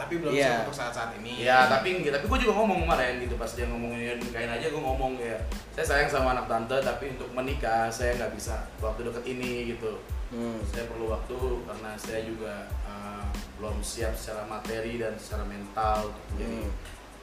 Tapi 0.00 0.14
belum 0.16 0.32
siap 0.32 0.64
untuk 0.64 0.72
saat-saat 0.72 1.10
ini. 1.20 1.44
ya 1.44 1.68
tapi 1.68 2.00
tapi 2.02 2.24
gue 2.24 2.38
juga 2.40 2.56
ngomong 2.56 2.88
kemarin 2.88 3.20
gitu 3.20 3.36
pas 3.36 3.52
dia 3.52 3.68
ngomongin 3.68 4.16
nikahin 4.16 4.48
aja 4.48 4.66
gue 4.66 4.80
ngomong 4.80 5.20
ya 5.20 5.36
saya 5.70 5.84
sayang 5.84 6.08
sama 6.08 6.32
anak 6.32 6.48
tante 6.48 6.80
tapi 6.80 7.12
untuk 7.12 7.28
menikah 7.30 7.86
saya 7.86 8.16
nggak 8.16 8.32
bisa 8.32 8.64
waktu 8.80 9.04
deket 9.04 9.24
ini 9.28 9.52
gitu 9.70 10.00
Hmm. 10.30 10.62
saya 10.62 10.86
perlu 10.86 11.10
waktu 11.10 11.34
karena 11.66 11.90
saya 11.98 12.22
juga 12.22 12.62
uh, 12.86 13.26
belum 13.58 13.82
siap 13.82 14.14
secara 14.14 14.46
materi 14.46 14.94
dan 14.94 15.18
secara 15.18 15.42
mental 15.42 16.06
untuk 16.06 16.22
menjadi 16.32 16.58
Hmm. 16.62 16.70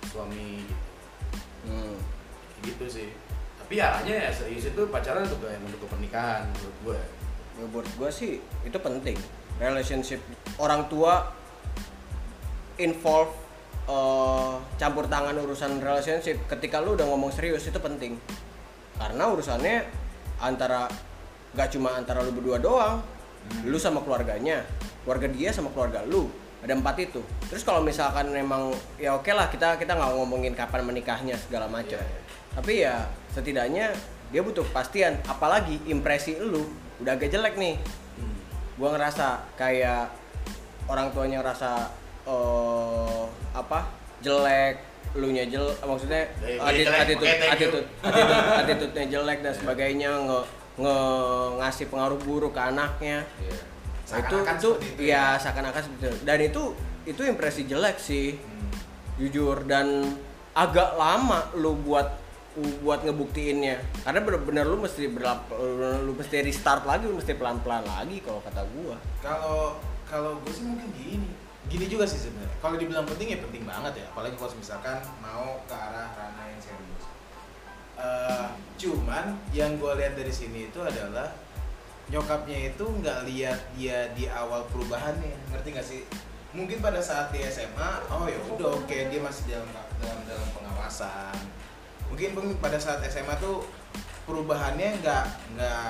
suami 0.05 0.49
gitu. 0.59 0.75
Hmm. 1.65 1.95
Gitu 2.61 2.85
sih 2.85 3.09
tapi 3.57 3.79
arahnya 3.79 4.27
ya 4.27 4.29
serius 4.29 4.67
itu 4.67 4.81
pacaran 4.87 5.23
untuk 5.23 5.39
kayak 5.41 5.59
untuk 5.59 5.87
pernikahan 5.87 6.45
menurut 6.47 6.77
gue 6.83 6.99
Ya, 7.57 7.65
buat 7.67 7.87
gue 7.89 8.09
sih 8.11 8.31
itu 8.61 8.77
penting. 8.77 9.17
Relationship 9.57 10.21
orang 10.55 10.85
tua 10.85 11.33
involve 12.77 13.33
eh, 13.89 14.53
campur 14.77 15.05
tangan 15.09 15.33
urusan 15.37 15.81
relationship 15.81 16.37
ketika 16.49 16.81
lu 16.81 16.93
udah 16.97 17.05
ngomong 17.09 17.33
serius 17.33 17.65
itu 17.65 17.77
penting. 17.81 18.17
Karena 18.97 19.29
urusannya 19.29 19.85
antara 20.41 20.89
gak 21.53 21.73
cuma 21.73 21.97
antara 21.97 22.21
lu 22.21 22.33
berdua 22.33 22.57
doang. 22.61 23.01
Lu 23.65 23.77
sama 23.77 24.01
keluarganya. 24.01 24.65
Keluarga 25.05 25.27
dia 25.29 25.49
sama 25.53 25.69
keluarga 25.73 26.03
lu. 26.05 26.29
Ada 26.61 26.73
empat 26.73 26.95
itu. 26.99 27.21
Terus 27.47 27.61
kalau 27.61 27.85
misalkan 27.85 28.33
memang 28.33 28.73
ya 28.97 29.13
oke 29.13 29.29
lah 29.29 29.47
kita 29.47 29.77
kita 29.77 29.93
nggak 29.93 30.11
ngomongin 30.17 30.57
kapan 30.57 30.83
menikahnya 30.83 31.37
segala 31.37 31.69
macam. 31.69 32.01
Iya, 32.01 32.09
iya. 32.09 32.21
tapi 32.57 32.73
ya 32.81 32.95
setidaknya 33.31 33.85
dia 34.33 34.41
butuh 34.41 34.65
kepastian. 34.65 35.21
Apalagi 35.29 35.77
impresi 35.85 36.35
lu 36.41 36.65
udah 36.97 37.13
agak 37.13 37.29
jelek 37.29 37.55
nih. 37.61 37.77
Gua 38.75 38.89
ngerasa 38.97 39.53
kayak 39.53 40.09
orang 40.89 41.13
tuanya 41.13 41.45
ngerasa 41.45 41.93
eh 42.27 43.23
apa 43.55 43.79
jelek 44.19 44.75
lu 45.15 45.31
nya 45.31 45.47
jel 45.47 45.65
maksudnya 45.79 46.27
Eh, 46.43 46.59
attitude 46.59 46.83
jelek, 46.85 46.99
attitude 47.01 47.23
oke, 47.23 47.39
thank 47.39 47.41
you. 47.41 47.49
attitude 47.49 47.87
attitude 48.03 48.43
attitude-nya 48.59 49.05
jelek 49.09 49.39
dan 49.41 49.53
sebagainya 49.55 50.09
nge, 50.27 50.39
nge 50.77 50.97
ngasih 51.57 51.85
pengaruh 51.87 52.19
buruk 52.21 52.51
ke 52.53 52.61
anaknya 52.61 53.23
Iya. 53.39 53.57
Nah, 54.07 54.19
itu 54.23 54.35
itu 54.39 54.69
itu 54.95 55.01
ya 55.03 55.35
ya. 55.35 55.39
seakan-akan 55.39 55.81
seperti 55.83 56.03
itu 56.05 56.17
dan 56.23 56.39
itu 56.39 56.63
itu 57.03 57.21
impresi 57.23 57.61
jelek 57.65 57.97
sih 57.97 58.35
Hmm. 58.35 58.69
jujur 59.17 59.63
dan 59.65 60.15
agak 60.53 60.95
lama 60.95 61.47
lu 61.55 61.73
buat 61.81 62.19
buat 62.81 63.05
ngebuktiinnya 63.05 63.77
karena 64.01 64.17
bener-bener 64.17 64.65
lu 64.65 64.81
mesti 64.81 65.05
berlap, 65.05 65.45
lu 66.01 66.09
mesti 66.17 66.41
restart 66.41 66.89
lagi 66.89 67.05
lu 67.05 67.13
mesti 67.15 67.37
pelan-pelan 67.37 67.85
lagi 67.85 68.17
kalau 68.25 68.41
kata 68.41 68.65
gua 68.73 68.97
Kalau 69.21 69.77
kalau 70.09 70.41
gue 70.41 70.49
sih 70.49 70.65
mungkin 70.65 70.89
gini. 70.97 71.29
Gini 71.67 71.85
juga 71.91 72.07
sih 72.07 72.19
sebenarnya. 72.19 72.57
Kalau 72.63 72.75
dibilang 72.79 73.05
penting 73.05 73.35
ya 73.35 73.39
penting 73.43 73.63
banget 73.67 74.03
ya. 74.03 74.05
Apalagi 74.11 74.35
kalau 74.39 74.55
misalkan 74.55 74.97
mau 75.19 75.59
ke 75.67 75.75
arah 75.75 76.11
ranah 76.15 76.45
yang 76.47 76.61
serius. 76.63 77.05
Eh, 77.97 78.47
cuman 78.77 79.33
yang 79.51 79.73
gue 79.81 79.91
lihat 79.97 80.13
dari 80.13 80.29
sini 80.29 80.69
itu 80.69 80.79
adalah 80.79 81.33
nyokapnya 82.07 82.71
itu 82.71 82.85
nggak 82.87 83.27
lihat 83.27 83.59
dia 83.75 84.07
di 84.15 84.31
awal 84.31 84.63
perubahannya 84.71 85.35
ngerti 85.51 85.67
nggak 85.75 85.87
sih 85.87 86.01
mungkin 86.55 86.79
pada 86.79 87.03
saat 87.03 87.35
di 87.35 87.43
SMA 87.43 88.07
oh 88.07 88.23
ya 88.31 88.39
udah 88.47 88.79
oke 88.79 88.95
dia 89.11 89.19
masih 89.19 89.43
dalam 89.51 89.67
dalam 89.99 90.19
dalam 90.23 90.47
pengawasan 90.55 91.35
mungkin 92.07 92.31
pada 92.63 92.79
saat 92.79 93.03
SMA 93.11 93.35
tuh 93.43 93.67
perubahannya 94.23 95.03
nggak 95.03 95.25
nggak 95.59 95.87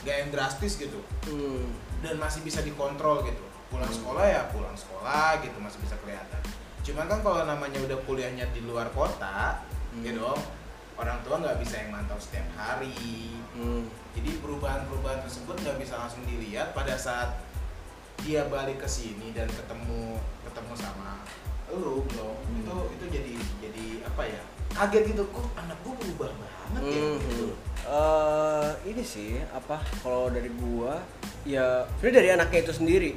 nggak 0.00 0.16
yang 0.24 0.30
drastis 0.32 0.80
gitu 0.80 0.96
hmm. 1.28 1.68
dan 2.00 2.16
masih 2.16 2.40
bisa 2.40 2.64
dikontrol 2.64 3.20
gitu 3.28 3.43
pulang 3.74 3.90
sekolah 3.90 4.24
ya 4.24 4.42
pulang 4.48 4.76
sekolah 4.78 5.42
gitu 5.42 5.58
masih 5.58 5.82
bisa 5.82 5.98
kelihatan 5.98 6.38
cuman 6.80 7.04
kan 7.04 7.18
kalau 7.20 7.42
namanya 7.42 7.82
udah 7.82 7.98
kuliahnya 8.04 8.46
di 8.54 8.62
luar 8.62 8.86
kota 8.90 9.58
Hmm. 9.90 10.02
ya 10.02 10.10
dong 10.12 10.38
orang 10.94 11.18
tua 11.22 11.38
nggak 11.38 11.58
bisa 11.58 11.74
yang 11.76 11.90
mantau 11.90 12.18
setiap 12.18 12.46
hari 12.54 13.30
Hmm. 13.50 13.86
jadi 14.12 14.30
perubahan-perubahan 14.38 15.22
tersebut 15.22 15.54
nggak 15.56 15.78
bisa 15.78 15.94
langsung 15.96 16.22
dilihat 16.22 16.70
pada 16.70 16.94
saat 16.94 17.38
dia 18.20 18.46
balik 18.46 18.78
ke 18.78 18.86
sini 18.86 19.30
dan 19.30 19.46
ketemu 19.46 20.18
ketemu 20.42 20.72
sama 20.74 21.22
lu 21.70 22.02
belum 22.04 22.34
Hmm. 22.40 22.58
itu 22.58 22.74
itu 22.92 23.04
jadi 23.08 23.32
jadi 23.60 23.84
apa 24.04 24.22
ya 24.24 24.42
kaget 24.72 25.02
gitu 25.10 25.22
kok 25.30 25.46
anak 25.54 25.78
gua 25.82 25.94
berubah 25.94 26.30
banget 26.34 26.82
ya 26.84 27.02
Hmm. 27.02 27.18
gitu 27.20 27.46
Eh, 27.84 28.68
ini 28.88 29.04
sih 29.04 29.36
apa 29.46 29.76
kalau 30.00 30.26
dari 30.26 30.48
gua 30.50 31.04
ya 31.44 31.84
sebenarnya 31.94 32.16
dari 32.16 32.28
anaknya 32.32 32.60
itu 32.64 32.72
sendiri 32.74 33.10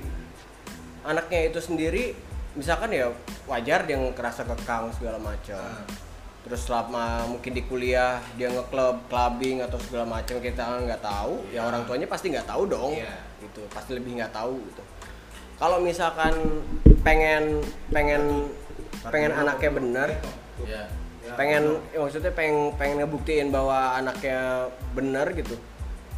anaknya 1.08 1.48
itu 1.48 1.60
sendiri 1.64 2.12
misalkan 2.58 2.90
ya 2.90 3.14
wajar 3.46 3.86
dia 3.86 3.96
ngerasa 3.96 4.44
kekang 4.44 4.90
segala 4.98 5.22
macam. 5.22 5.62
Nah, 5.62 5.86
terus 6.42 6.66
selama 6.66 7.28
mungkin 7.30 7.52
di 7.54 7.64
kuliah 7.70 8.18
dia 8.36 8.50
ngeklub 8.50 9.06
clubbing 9.08 9.62
atau 9.62 9.78
segala 9.78 10.20
macam 10.20 10.42
kita 10.42 10.64
nggak 10.64 11.04
tahu 11.04 11.44
ya 11.54 11.68
orang 11.68 11.86
tuanya 11.86 12.10
pasti 12.10 12.34
nggak 12.34 12.50
tahu 12.50 12.66
dong. 12.68 12.94
Iya. 12.98 13.16
gitu 13.38 13.62
pasti 13.70 13.94
lebih 13.94 14.18
nggak 14.18 14.34
tahu 14.34 14.58
gitu. 14.58 14.84
Kalau 15.62 15.78
misalkan 15.82 16.34
pengen 17.06 17.62
pengen 17.94 18.50
pengen 19.06 19.32
anaknya 19.32 19.72
bener 19.72 20.10
ya 20.66 20.84
Ya, 21.28 21.36
pengen 21.36 21.76
ya 21.92 22.00
maksudnya 22.00 22.32
pengen 22.32 22.72
pengen 22.80 23.04
ngebuktiin 23.04 23.52
bahwa 23.52 24.00
anaknya 24.00 24.72
bener 24.96 25.28
gitu 25.36 25.60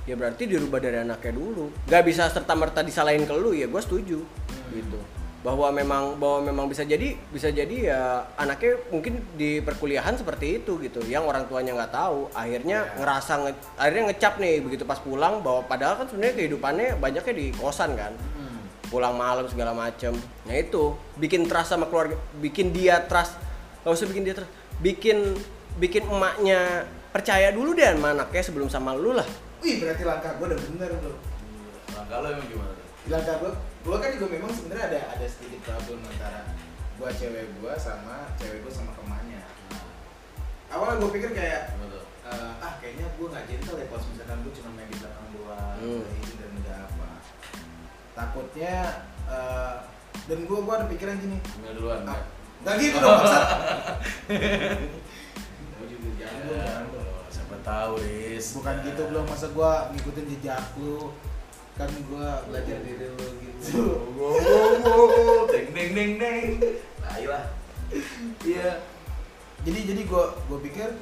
ya 0.05 0.13
berarti 0.13 0.45
dirubah 0.45 0.77
dari 0.77 1.01
anaknya 1.01 1.33
dulu. 1.33 1.73
Nggak 1.89 2.03
bisa 2.05 2.29
serta 2.29 2.53
merta 2.53 2.85
disalahin 2.85 3.25
ke 3.25 3.33
lu 3.33 3.51
ya 3.57 3.65
gue 3.65 3.81
setuju 3.81 4.21
gitu 4.71 4.99
bahwa 5.39 5.71
memang 5.71 6.19
bahwa 6.19 6.43
memang 6.43 6.65
bisa 6.67 6.83
jadi 6.83 7.15
bisa 7.31 7.47
jadi 7.47 7.75
ya 7.85 8.01
anaknya 8.35 8.75
mungkin 8.89 9.23
di 9.33 9.59
perkuliahan 9.59 10.11
seperti 10.13 10.59
itu 10.59 10.75
gitu 10.77 10.99
yang 11.05 11.23
orang 11.23 11.47
tuanya 11.47 11.71
nggak 11.73 11.95
tahu 11.95 12.27
akhirnya 12.33 12.83
Ya. 12.83 12.95
ngerasa 12.97 13.33
nge- 13.39 13.55
akhirnya 13.73 14.03
ngecap 14.09 14.33
nih 14.35 14.59
begitu 14.59 14.83
pas 14.83 14.99
pulang 14.99 15.39
bahwa 15.39 15.63
padahal 15.63 15.95
kan 15.95 16.05
sebenarnya 16.05 16.35
kehidupannya 16.35 16.87
banyaknya 16.97 17.33
di 17.33 17.55
kosan 17.55 17.95
kan 17.95 18.11
Hmm. 18.35 18.59
pulang 18.85 19.15
malam 19.15 19.47
segala 19.47 19.71
macem 19.71 20.11
nah 20.43 20.53
itu 20.53 20.91
bikin 21.15 21.47
trust 21.47 21.71
sama 21.71 21.87
keluarga 21.87 22.19
bikin 22.35 22.75
dia 22.75 22.99
trust 23.01 23.39
gak 23.79 23.95
usah 23.95 24.05
bikin 24.05 24.27
dia 24.27 24.35
trust 24.35 24.51
bikin 24.77 25.39
bikin 25.77 26.03
emaknya 26.03 26.83
percaya 27.09 27.47
dulu 27.49 27.71
deh 27.71 27.87
sama 27.87 28.11
anaknya 28.11 28.43
sebelum 28.43 28.67
sama 28.67 28.91
lu 28.91 29.15
lah 29.15 29.25
Wih 29.59 29.79
berarti 29.79 30.03
langkah 30.03 30.35
gue 30.35 30.45
udah 30.45 30.59
bener 30.61 30.89
tuh. 30.99 31.15
langkah 31.91 32.17
lo 32.17 32.27
emang 32.29 32.47
gimana 32.47 32.71
tuh? 32.71 32.85
Langkah 33.07 33.35
gue, 33.39 33.51
gue 33.79 33.95
kan 33.95 34.09
juga 34.11 34.27
memang 34.29 34.51
sebenarnya 34.51 34.85
ada 34.87 34.99
ada 35.13 35.25
sedikit 35.25 35.61
problem 35.65 36.03
antara 36.03 36.43
gue 36.95 37.09
cewek 37.11 37.45
gue 37.53 37.73
sama 37.75 38.15
cewek 38.35 38.59
gue 38.61 38.73
sama 38.73 38.91
temannya. 38.93 39.41
Awalnya 40.69 40.95
gue 40.99 41.11
pikir 41.11 41.31
kayak 41.31 41.61
eh, 42.25 42.51
ah 42.59 42.73
kayaknya 42.77 43.07
gue 43.09 43.25
nggak 43.25 43.45
gentle 43.45 43.75
ya 43.75 43.85
kalau 43.87 44.03
misalkan 44.05 44.37
gue 44.43 44.53
cuma 44.53 44.69
main 44.73 44.85
di 44.85 44.97
belakang 44.97 45.27
doang 45.31 45.75
Hmm. 45.79 45.97
nggak 45.97 46.11
ini 46.13 46.33
dan 46.35 46.51
nggak 46.59 46.79
apa. 46.85 47.09
Takutnya 48.13 48.75
eh, 49.25 49.75
dan 50.27 50.39
gue 50.39 50.57
gue 50.59 50.73
ada 50.75 50.85
pikiran 50.85 51.15
gini, 51.17 51.37
Ambil 51.55 51.73
duluan 51.73 52.01
ah, 52.03 52.13
ya? 52.13 52.21
nggak 52.59 52.75
gitu 52.77 52.97
dong 52.97 53.15
maksud. 53.15 53.43
Gue 55.71 55.85
juga 55.87 56.09
jangan 56.19 56.43
Ya, 56.49 56.65
dong. 56.85 57.23
siapa 57.29 57.55
tahu 57.61 57.91
Riz 57.97 58.45
bukan 58.51 58.75
Ya. 58.75 58.83
gitu 58.85 59.01
belum 59.05 59.25
masa 59.25 59.47
gua 59.49 59.71
ngikutin 59.89 60.25
jejak 60.29 60.63
lu 60.75 61.15
kan 61.79 61.87
gua 62.11 62.43
belajar 62.51 62.83
dari 62.83 63.07
lu 63.07 63.27
gitu. 63.39 64.03
Wow, 64.19 64.35
wow, 64.35 64.71
wow. 64.83 65.41
deng 65.47 65.71
deng 65.71 65.91
deng 65.95 66.11
deng. 66.19 66.47
Nah 66.99 67.15
iya 67.15 67.39
iya. 68.43 68.69
Jadi 69.63 69.79
jadi 69.87 70.01
gua 70.03 70.35
gua 70.51 70.59
pikir 70.59 70.99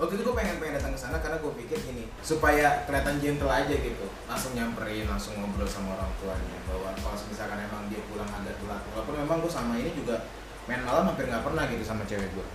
waktu 0.00 0.16
itu 0.16 0.22
gua 0.24 0.32
pengen 0.40 0.56
pengen 0.56 0.80
datang 0.80 0.96
ke 0.96 1.00
sana 1.04 1.20
karena 1.20 1.36
gua 1.44 1.52
pikir 1.52 1.76
gini 1.84 2.08
supaya 2.24 2.88
kelihatan 2.88 3.20
gentle 3.20 3.52
aja 3.52 3.76
gitu. 3.76 4.08
Langsung 4.24 4.56
nyamperin 4.56 5.04
langsung 5.04 5.36
ngobrol 5.36 5.68
sama 5.68 5.92
orang 6.00 6.08
tuanya 6.16 6.58
bahwa 6.64 6.96
kalau 6.96 7.28
misalkan 7.28 7.60
emang 7.60 7.92
dia 7.92 8.00
pulang 8.08 8.32
agak 8.32 8.56
telat. 8.64 8.80
Walaupun 8.96 9.14
memang 9.20 9.44
gua 9.44 9.52
sama 9.52 9.76
ini 9.76 9.92
juga 9.92 10.24
main 10.64 10.80
malam 10.88 11.12
hampir 11.12 11.28
nggak 11.28 11.44
pernah 11.44 11.68
gitu 11.68 11.84
sama 11.84 12.08
cewek 12.08 12.32
gua. 12.32 12.48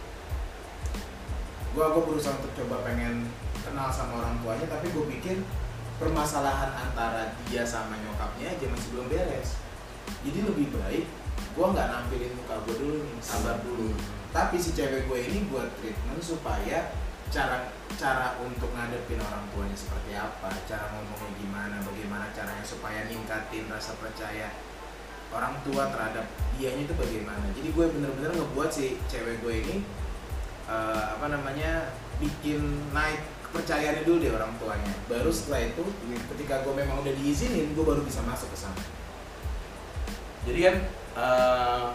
Gua 1.77 1.85
gua 1.93 2.01
berusaha 2.01 2.33
untuk 2.33 2.49
coba 2.57 2.81
pengen 2.81 3.29
kenal 3.61 3.93
sama 3.93 4.25
orang 4.25 4.41
tuanya 4.41 4.65
tapi 4.65 4.89
gua 4.89 5.05
pikir 5.05 5.37
permasalahan 5.97 6.71
antara 6.77 7.33
dia 7.49 7.65
sama 7.65 7.97
nyokapnya 7.97 8.53
aja 8.53 8.65
masih 8.69 8.89
belum 8.93 9.07
beres. 9.09 9.57
Jadi 10.23 10.39
lebih 10.45 10.67
baik 10.77 11.05
gua 11.57 11.73
nggak 11.73 11.89
nampilin 11.89 12.33
muka 12.37 12.55
gua 12.65 12.75
dulu 12.77 12.97
nih 13.01 13.17
sabar 13.21 13.57
dulu. 13.65 13.93
Tapi 14.29 14.55
si 14.61 14.75
cewek 14.77 15.09
gue 15.09 15.19
ini 15.23 15.49
buat 15.49 15.65
treatment 15.81 16.21
supaya 16.21 16.93
cara 17.27 17.73
cara 17.97 18.37
untuk 18.39 18.69
ngadepin 18.71 19.19
orang 19.19 19.49
tuanya 19.51 19.75
seperti 19.75 20.15
apa 20.15 20.47
cara 20.63 20.93
ngomongnya 20.93 21.31
gimana 21.41 21.75
bagaimana 21.83 22.25
caranya 22.31 22.63
supaya 22.63 23.03
ningkatin 23.09 23.67
rasa 23.67 23.97
percaya 23.99 24.53
orang 25.33 25.59
tua 25.65 25.91
terhadap 25.91 26.23
dianya 26.55 26.85
itu 26.85 26.93
bagaimana. 26.93 27.49
Jadi 27.57 27.73
gue 27.73 27.85
bener-bener 27.97 28.31
ngebuat 28.37 28.69
si 28.69 29.01
cewek 29.09 29.41
gue 29.41 29.53
ini 29.65 29.75
eh, 30.69 31.03
apa 31.17 31.27
namanya 31.33 31.91
bikin 32.21 32.91
naik 32.93 33.23
kepercayaannya 33.49 34.03
dulu 34.03 34.17
deh 34.19 34.31
orang 34.35 34.51
tuanya. 34.59 34.93
Baru 35.07 35.31
setelah 35.31 35.63
itu 35.63 35.83
ketika 36.35 36.61
gue 36.67 36.73
memang 36.75 37.01
udah 37.01 37.13
diizinin 37.15 37.71
gue 37.71 37.85
baru 37.85 38.03
bisa 38.03 38.21
masuk 38.27 38.51
ke 38.51 38.57
sana. 38.59 38.83
Jadi 40.47 40.59
kan 40.63 40.75
eh, 41.17 41.85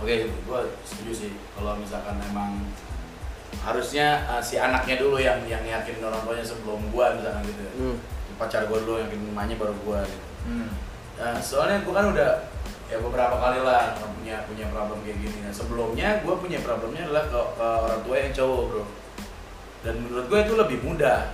oke 0.00 0.14
gue 0.28 0.60
setuju 0.84 1.12
sih. 1.12 1.30
Kalau 1.56 1.76
misalkan 1.76 2.16
emang 2.32 2.64
harusnya 3.60 4.24
eh, 4.30 4.42
si 4.42 4.56
anaknya 4.56 4.96
dulu 4.96 5.20
yang 5.20 5.42
yang 5.44 5.60
yakinin 5.66 6.00
orang 6.00 6.22
tuanya 6.24 6.44
sebelum 6.46 6.80
gua 6.94 7.12
misalkan 7.18 7.44
gitu 7.44 7.60
ya. 7.60 7.72
Hmm. 7.76 7.96
pacar 8.40 8.64
gua 8.72 8.80
dulu 8.80 8.96
yang 8.96 9.10
emaknya 9.12 9.60
baru 9.60 9.74
gua 9.84 10.00
gitu. 10.06 10.26
Hmm. 10.48 10.72
Nah, 11.20 11.36
soalnya 11.36 11.84
gua 11.84 11.94
kan 12.00 12.06
udah 12.16 12.30
ya 12.88 12.96
beberapa 12.98 13.36
kali 13.36 13.60
lah 13.60 14.00
punya 14.00 14.48
punya 14.48 14.66
problem 14.72 14.98
kayak 15.04 15.20
gini. 15.20 15.38
Nah 15.44 15.52
sebelumnya 15.52 16.24
gua 16.24 16.40
punya 16.40 16.58
problemnya 16.64 17.04
adalah 17.04 17.24
ke, 17.28 17.40
ke 17.58 17.66
orang 17.84 18.00
tua 18.00 18.16
yang 18.16 18.32
cowok 18.32 18.62
bro 18.70 18.84
dan 19.80 19.94
menurut 19.98 20.26
gue 20.26 20.38
itu 20.40 20.54
lebih 20.54 20.78
mudah 20.80 21.32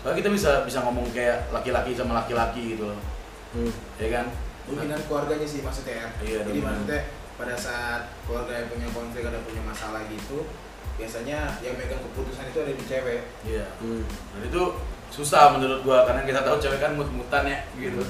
soalnya 0.00 0.18
kita 0.18 0.30
bisa 0.30 0.50
bisa 0.62 0.78
ngomong 0.80 1.10
kayak 1.10 1.50
laki-laki 1.50 1.92
sama 1.92 2.16
laki-laki 2.16 2.74
gitu 2.74 2.86
loh 2.86 3.00
Hmm. 3.46 3.72
ya 3.96 4.08
kan 4.12 4.26
dominan 4.66 5.00
keluarganya 5.02 5.46
sih 5.46 5.62
maksudnya 5.62 5.94
ya. 5.96 6.08
Iya, 6.20 6.38
Jadi 6.42 6.58
dominan. 6.58 6.66
maksudnya 6.76 7.00
pada 7.34 7.54
saat 7.54 8.02
keluarga 8.22 8.52
yang 8.54 8.68
punya 8.68 8.88
konflik 8.90 9.22
ada 9.22 9.38
punya 9.40 9.62
masalah 9.62 10.02
gitu, 10.06 10.44
biasanya 10.94 11.54
yang 11.60 11.76
megang 11.76 12.02
keputusan 12.02 12.50
itu 12.50 12.58
ada 12.58 12.72
di 12.72 12.84
cewek. 12.84 13.20
iya 13.44 13.64
Hmm. 13.78 14.02
dan 14.04 14.42
itu 14.44 14.62
susah 15.08 15.54
menurut 15.54 15.80
gua 15.80 16.04
karena 16.04 16.26
kita 16.26 16.42
tahu 16.42 16.58
cewek 16.58 16.80
kan 16.80 16.92
mut-mutan 16.92 17.44
ya 17.44 17.58
gitu 17.76 18.02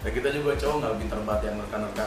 dan 0.00 0.10
kita 0.10 0.28
juga 0.32 0.56
cowok 0.56 0.76
nggak 0.80 0.94
pinter 0.98 1.18
banget 1.20 1.42
yang 1.44 1.56
nerka-nerka 1.60 2.06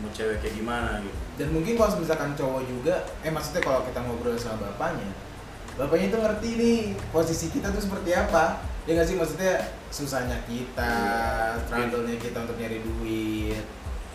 mau 0.00 0.10
cewek 0.10 0.36
kayak 0.40 0.54
gimana 0.56 0.90
gitu 0.98 1.16
Dan 1.36 1.48
mungkin 1.52 1.72
kalau 1.74 1.96
misalkan 1.96 2.32
cowok 2.34 2.62
juga, 2.64 2.94
eh 3.20 3.30
maksudnya 3.30 3.60
kalau 3.60 3.80
kita 3.82 4.00
ngobrol 4.00 4.34
sama 4.34 4.66
bapaknya, 4.66 5.08
bapaknya 5.80 6.12
itu 6.12 6.18
ngerti 6.20 6.48
nih 6.60 6.78
posisi 7.08 7.48
kita 7.48 7.72
tuh 7.72 7.80
seperti 7.80 8.12
apa. 8.12 8.60
Ya 8.84 9.00
nggak 9.00 9.08
sih 9.08 9.16
maksudnya 9.16 9.64
susahnya 9.88 10.36
kita, 10.44 10.92
Iya. 11.56 11.64
struggle-nya 11.64 12.20
kita 12.20 12.44
untuk 12.44 12.60
nyari 12.60 12.84
duit. 12.84 13.64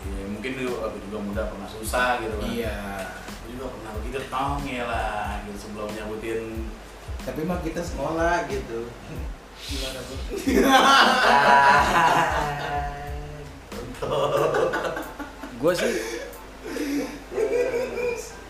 Iya, 0.06 0.24
mungkin 0.30 0.50
dulu 0.62 0.86
aku 0.86 0.96
juga 1.10 1.18
muda 1.18 1.42
pernah 1.50 1.66
susah 1.66 2.22
gitu 2.22 2.38
kan. 2.38 2.46
Iya. 2.46 2.78
Aku 3.26 3.46
juga 3.50 3.66
pernah 3.74 3.90
begitu 3.98 4.18
tongel 4.30 4.86
lah 4.86 5.42
gitu 5.42 5.58
sebelum 5.58 5.90
nyabutin 5.90 6.70
Tapi 7.26 7.42
mah 7.42 7.58
kita 7.58 7.82
sekolah 7.82 8.46
gitu. 8.46 8.86
Gimana 9.66 9.98
tuh? 10.06 10.18
gue 15.60 15.72
sih 15.72 15.92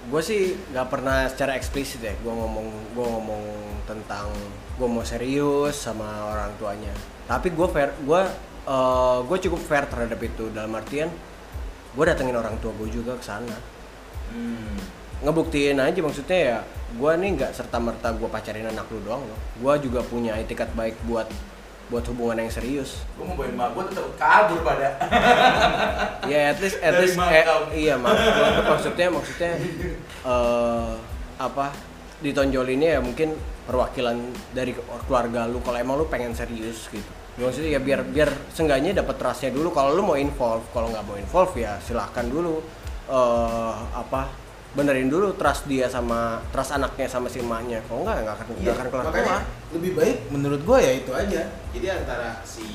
gue 0.06 0.22
sih 0.22 0.54
nggak 0.70 0.86
pernah 0.86 1.26
secara 1.26 1.58
eksplisit 1.58 1.98
ya 1.98 2.14
gue 2.14 2.30
ngomong 2.30 2.94
gue 2.94 3.06
ngomong 3.06 3.42
tentang 3.90 4.30
gue 4.78 4.88
mau 4.90 5.02
serius 5.02 5.74
sama 5.74 6.06
orang 6.30 6.54
tuanya. 6.58 6.92
Tapi 7.26 7.50
gue 7.50 7.68
fair 7.70 7.90
gue 7.98 8.22
gue 9.26 9.38
cukup 9.48 9.60
fair 9.62 9.84
terhadap 9.90 10.18
itu. 10.22 10.50
Dalam 10.54 10.74
artian 10.78 11.10
gue 11.96 12.04
datengin 12.04 12.36
orang 12.36 12.54
tua 12.62 12.74
gue 12.76 12.88
juga 12.90 13.18
ke 13.18 13.24
sana. 13.24 13.56
Hmm. 14.26 14.78
ngebuktiin 15.16 15.80
aja 15.80 15.96
maksudnya 16.02 16.36
ya 16.36 16.58
gue 16.92 17.12
nih 17.16 17.40
nggak 17.40 17.56
serta 17.56 17.80
merta 17.80 18.12
gue 18.12 18.28
pacarin 18.28 18.68
anak 18.68 18.84
lu 18.92 19.00
doang 19.02 19.24
loh. 19.24 19.40
Gue 19.58 19.74
juga 19.80 20.04
punya 20.04 20.36
etikat 20.36 20.68
baik 20.76 20.98
buat 21.08 21.26
buat 21.86 22.02
hubungan 22.10 22.42
yang 22.42 22.50
serius. 22.50 23.06
Gue 23.14 23.22
mau 23.22 23.38
bawain 23.38 23.54
mak 23.54 23.70
gue 23.78 23.84
tetap 23.94 24.06
kabur 24.18 24.58
pada 24.66 24.98
ya 26.26 26.50
at 26.50 26.58
least 26.58 26.82
at 26.82 26.98
Dari 26.98 27.06
least 27.06 27.18
eh, 27.18 27.46
iya 27.78 27.94
mak. 27.94 28.14
Maksudnya 28.66 29.06
maksudnya 29.14 29.52
eh 30.26 30.92
apa 31.36 31.70
ditonjolinnya 32.24 32.98
ya 32.98 33.00
mungkin 33.04 33.38
perwakilan 33.70 34.18
dari 34.50 34.74
keluarga 35.06 35.46
lu. 35.46 35.62
Kalau 35.62 35.78
emang 35.78 35.96
lu 36.02 36.06
pengen 36.10 36.34
serius 36.34 36.90
gitu. 36.90 37.06
Ya, 37.36 37.46
maksudnya 37.46 37.70
ya 37.76 37.80
biar 37.84 38.00
biar 38.02 38.30
seenggaknya 38.50 39.04
dapat 39.04 39.14
trustnya 39.20 39.54
dulu. 39.54 39.70
Kalau 39.70 39.94
lu 39.94 40.02
mau 40.02 40.18
involve 40.18 40.66
kalau 40.74 40.90
nggak 40.90 41.04
mau 41.06 41.14
involve 41.14 41.54
ya 41.54 41.78
silahkan 41.78 42.26
dulu 42.26 42.64
eh 43.06 43.74
apa 43.94 44.45
benerin 44.76 45.08
dulu 45.08 45.32
trust 45.34 45.64
dia 45.64 45.88
sama 45.88 46.44
trust 46.52 46.70
anaknya 46.70 47.08
sama 47.08 47.26
si 47.26 47.40
emaknya 47.40 47.80
kalau 47.88 48.04
nggak 48.04 48.16
nggak 48.22 48.34
akan 48.36 48.46
nggak 48.52 48.60
Iya, 48.60 48.72
akan 48.76 48.86
kelar 48.92 49.06
kelar 49.08 49.42
lebih 49.72 49.90
baik 49.96 50.16
menurut 50.28 50.60
gua 50.62 50.78
ya 50.78 50.92
itu 50.94 51.10
aja. 51.10 51.42
Jadi 51.72 51.86
antara 51.88 52.44
si 52.44 52.68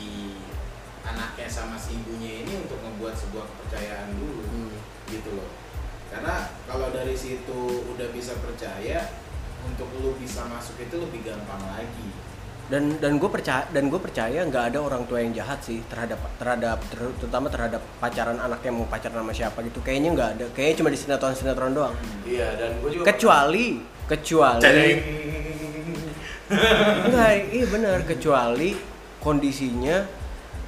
anaknya 1.02 1.46
sama 1.46 1.78
si 1.78 1.96
ibunya 1.96 2.42
ini 2.42 2.54
untuk 2.58 2.82
membuat 2.82 3.14
sebuah 3.14 3.46
kepercayaan 3.46 4.18
dulu 4.18 4.42
Hmm. 4.50 4.74
gitu 5.08 5.30
loh. 5.38 5.50
Karena 6.10 6.50
kalau 6.66 6.90
dari 6.90 7.14
situ 7.14 7.60
udah 7.88 8.08
bisa 8.12 8.36
percaya, 8.42 9.00
untuk 9.62 9.88
lu 9.96 10.18
bisa 10.18 10.44
masuk 10.50 10.82
itu 10.82 10.96
lebih 10.98 11.22
gampang 11.24 11.62
lagi. 11.70 12.10
Dan 12.72 12.96
dan 13.04 13.20
gue 13.20 13.28
percaya 13.28 13.68
dan 13.76 13.92
gue 13.92 14.00
percaya 14.00 14.48
nggak 14.48 14.72
ada 14.72 14.80
orang 14.80 15.04
tua 15.04 15.20
yang 15.20 15.36
jahat 15.36 15.60
sih 15.60 15.84
terhadap 15.92 16.24
terhadap 16.40 16.80
ter- 16.88 17.16
terutama 17.20 17.52
terhadap 17.52 17.84
pacaran 18.00 18.40
anaknya 18.40 18.72
mau 18.72 18.88
pacaran 18.88 19.28
sama 19.28 19.36
siapa 19.36 19.60
gitu. 19.68 19.84
Kayaknya 19.84 20.10
nggak 20.16 20.30
ada 20.40 20.46
kayaknya 20.56 20.76
cuma 20.80 20.88
di 20.88 20.96
sinetron 20.96 21.36
sinetron 21.36 21.76
doang. 21.76 21.92
Iya, 22.24 22.48
dan 22.56 22.80
gue 22.80 22.90
juga 22.96 23.12
kecuali 23.12 23.84
kecuali 24.08 24.88
enggak 27.12 27.32
iya 27.52 27.66
benar. 27.68 27.98
Kecuali 28.08 28.70
kondisinya 29.20 30.08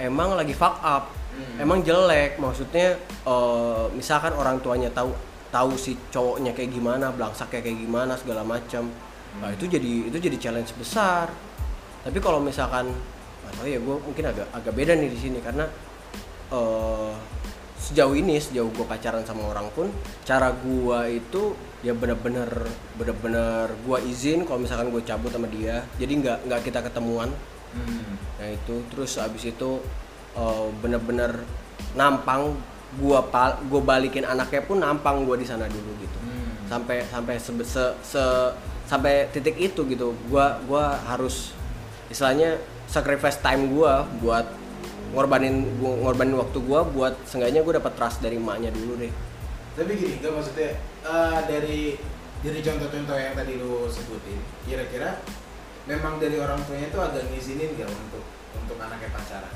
emang 0.03 0.35
lagi 0.35 0.51
fuck 0.51 0.83
up. 0.83 1.07
Hmm. 1.33 1.63
emang 1.63 1.87
jelek. 1.87 2.35
Maksudnya 2.35 2.99
eh, 3.23 3.85
misalkan 3.95 4.35
orang 4.35 4.59
tuanya 4.59 4.91
tahu 4.91 5.15
tahu 5.55 5.79
si 5.79 5.95
cowoknya 6.11 6.51
kayak 6.51 6.67
gimana 6.75 7.15
belangsak 7.15 7.47
kayak 7.47 7.79
gimana 7.79 8.19
segala 8.19 8.43
macam. 8.43 8.91
Nah 9.39 9.49
itu 9.55 9.71
jadi 9.71 10.11
itu 10.11 10.17
jadi 10.19 10.35
challenge 10.35 10.75
besar 10.75 11.31
tapi 12.03 12.17
kalau 12.19 12.39
misalkan 12.39 12.91
tahu 13.53 13.69
ya 13.69 13.77
gue 13.77 13.95
mungkin 14.01 14.25
agak 14.25 14.47
agak 14.51 14.73
beda 14.73 14.93
nih 14.93 15.07
di 15.07 15.19
sini 15.19 15.39
karena 15.39 15.69
eh, 16.49 17.11
sejauh 17.77 18.13
ini 18.13 18.39
sejauh 18.39 18.69
gue 18.69 18.83
pacaran 18.83 19.21
sama 19.21 19.45
orang 19.45 19.67
pun 19.71 19.91
cara 20.23 20.49
gua 20.55 21.05
itu 21.05 21.51
ya 21.79 21.91
bener-bener 21.91 22.47
bener-bener 22.95 23.67
gua 23.83 23.99
izin 23.99 24.43
kalau 24.43 24.57
misalkan 24.57 24.87
gue 24.87 25.03
cabut 25.03 25.29
sama 25.29 25.45
dia 25.47 25.83
jadi 25.97 26.13
nggak 26.15 26.37
nggak 26.47 26.61
kita 26.63 26.79
ketemuan 26.81 27.31
Hmm. 27.73 28.21
nah 28.37 28.45
itu 28.45 28.85
terus 28.87 29.17
abis 29.17 29.49
itu 29.49 29.81
eh, 30.33 30.65
bener-bener 30.77 31.41
nampang 31.93 32.53
gua 32.97 33.25
pal 33.25 33.57
gua 33.65 33.81
balikin 33.81 34.21
anaknya 34.23 34.61
pun 34.61 34.77
nampang 34.77 35.25
gua 35.25 35.33
di 35.33 35.43
sana 35.43 35.65
dulu 35.65 35.89
gitu 35.97 36.17
Hmm. 36.21 36.53
sampai 36.69 37.01
sampai 37.03 37.35
sebe- 37.35 37.65
se, 37.65 37.81
se- 38.05 38.53
sampai 38.85 39.25
titik 39.33 39.57
itu 39.57 39.81
gitu 39.85 40.13
gua 40.29 40.61
gua 40.63 41.01
harus 41.03 41.49
istilahnya 42.13 42.61
sacrifice 42.85 43.41
time 43.41 43.73
gua 43.73 44.05
buat 44.21 44.45
ngorbanin 45.11 45.65
gua, 45.81 45.91
ngorbanin 46.05 46.37
waktu 46.37 46.57
gua 46.61 46.85
buat 46.85 47.17
seenggaknya 47.25 47.65
gua 47.65 47.81
dapat 47.81 47.93
trust 47.97 48.21
dari 48.21 48.37
emaknya 48.37 48.69
dulu 48.69 49.01
deh 49.01 49.09
Tapi 49.73 49.91
gini, 49.97 50.21
enggak 50.21 50.33
maksudnya 50.37 50.69
eh, 51.01 51.39
dari 51.49 51.97
dari 52.45 52.59
contoh-contoh 52.61 53.17
yang 53.17 53.33
tadi 53.33 53.57
lu 53.57 53.89
sebutin, 53.89 54.37
kira-kira 54.69 55.17
memang 55.89 56.21
dari 56.21 56.37
orang 56.37 56.61
tuanya 56.63 56.93
itu 56.93 56.99
agak 57.01 57.23
ngizinin 57.33 57.73
nggak 57.73 57.89
untuk 57.89 58.23
untuk 58.53 58.77
anaknya 58.77 59.09
pacaran? 59.09 59.53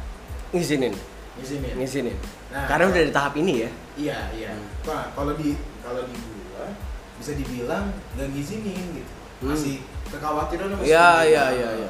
ngizinin 0.49 0.93
Ngizinin. 1.37 1.75
ngizinin 1.77 2.17
Nah, 2.49 2.65
karena 2.65 2.89
udah 2.89 3.01
di 3.05 3.13
tahap 3.13 3.33
ini 3.37 3.53
ya 3.61 3.69
Iya, 3.97 4.19
iya. 4.33 4.49
Hmm. 4.57 4.65
Nah, 4.89 5.05
kalau 5.13 5.37
di 5.37 5.53
kalau 5.85 6.01
di 6.09 6.17
gua 6.49 6.73
bisa 7.21 7.31
dibilang 7.37 7.93
nggak 8.17 8.27
ngizinin 8.33 8.85
gitu. 8.97 9.13
Hmm. 9.45 9.53
Masih 9.53 9.75
kekhawatiran 10.09 10.67
masih 10.73 10.81
tinggi 10.81 10.91
iya, 10.95 11.05
banget. 11.13 11.53
iya, 11.53 11.69
iya. 11.77 11.89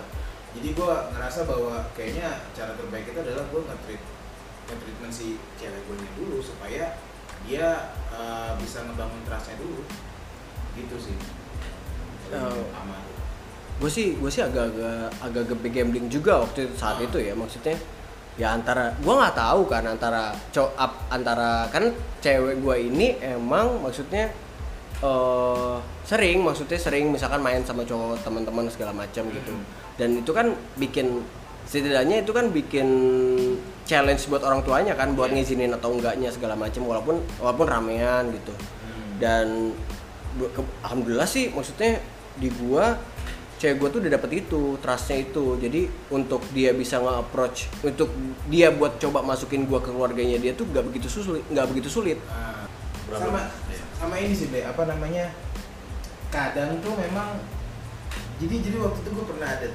Jadi 0.57 0.69
gua 0.73 1.13
ngerasa 1.13 1.45
bahwa 1.45 1.85
kayaknya 1.93 2.49
cara 2.51 2.73
terbaik 2.73 3.13
itu 3.13 3.19
adalah 3.21 3.45
gua 3.53 3.61
nge-treat 3.69 4.01
nge-treatment 4.67 5.13
si 5.13 5.37
cewek 5.55 5.79
gue 5.85 5.95
dulu 6.19 6.43
supaya 6.43 6.97
dia 7.45 7.67
eh, 8.11 8.51
bisa 8.57 8.83
ngebangun 8.83 9.21
trustnya 9.23 9.55
dulu. 9.61 9.85
Gitu 10.75 10.95
sih. 10.97 11.15
Paling 12.27 12.59
Oh. 12.59 12.67
gue 13.77 13.87
sih 13.93 14.17
gue 14.17 14.25
sih 14.27 14.41
agak-agak 14.41 15.21
agak-agak 15.21 15.69
gambling 15.69 16.09
juga 16.09 16.41
waktu 16.41 16.65
itu 16.65 16.73
saat 16.75 16.97
itu 16.97 17.21
ya 17.21 17.37
maksudnya 17.37 17.77
ya 18.35 18.57
antara 18.57 18.89
gue 18.97 19.13
nggak 19.13 19.37
tahu 19.37 19.69
kan 19.69 19.85
antara 19.85 20.33
cow 20.49 20.65
up 20.75 21.05
antara 21.13 21.69
kan 21.69 21.93
cewek 22.19 22.57
gue 22.57 22.75
ini 22.89 23.21
emang 23.21 23.77
maksudnya 23.79 24.33
eh 24.97 25.75
sering 26.03 26.41
maksudnya 26.41 26.79
sering 26.81 27.13
misalkan 27.13 27.37
main 27.37 27.61
sama 27.61 27.85
cowok 27.85 28.17
teman-teman 28.25 28.65
segala 28.65 28.91
macam 28.91 29.23
gitu 29.29 29.53
Hmm. 29.53 29.87
Dan 29.97 30.15
itu 30.15 30.29
kan 30.29 30.47
bikin 30.75 31.25
setidaknya 31.63 32.21
itu 32.21 32.31
kan 32.31 32.47
bikin 32.47 32.88
challenge 33.83 34.23
buat 34.27 34.39
orang 34.39 34.62
tuanya 34.62 34.93
kan 34.93 35.12
buat 35.12 35.29
Iya. 35.29 35.41
ngizinin 35.41 35.71
atau 35.73 35.91
enggaknya 35.91 36.29
segala 36.29 36.53
macam 36.53 36.83
walaupun 36.83 37.19
walaupun 37.38 37.65
ramean 37.65 38.31
gitu 38.31 38.53
Hmm. 38.53 39.12
dan 39.17 39.47
ke- 40.38 40.73
alhamdulillah 40.81 41.25
sih 41.25 41.49
maksudnya 41.49 41.97
di 42.36 42.53
gua 42.53 42.95
cewek 43.57 43.75
gua 43.77 43.89
tuh 43.89 43.99
udah 43.99 44.12
dapet 44.13 44.31
itu 44.39 44.62
trustnya 44.77 45.17
itu 45.19 45.57
jadi 45.57 45.81
untuk 46.10 46.45
dia 46.51 46.71
bisa 46.71 46.97
nge-approach 46.97 47.67
untuk 47.81 48.13
dia 48.45 48.69
buat 48.69 48.95
coba 48.97 49.25
masukin 49.25 49.65
gua 49.65 49.79
ke 49.79 49.89
keluarganya 49.89 50.38
dia 50.38 50.53
tuh 50.53 50.63
nggak 50.65 50.86
begitu 50.86 51.07
sulit 51.10 51.41
nggak 51.47 51.67
begitu 51.67 51.89
sulit 51.89 52.19
Nah, 53.07 53.17
sama 53.17 53.39
Iya. 53.65 53.81
sama 53.93 54.15
ini 54.15 54.31
sih 54.31 54.47
Be, 54.47 54.62
apa 54.62 54.83
namanya 54.83 55.31
kadang 56.27 56.75
tuh 56.77 56.91
memang 56.93 57.39
jadi 58.36 58.55
jadi 58.62 58.77
waktu 58.77 58.99
itu 58.99 59.10
gue 59.10 59.25
pernah 59.25 59.47
ada 59.49 59.67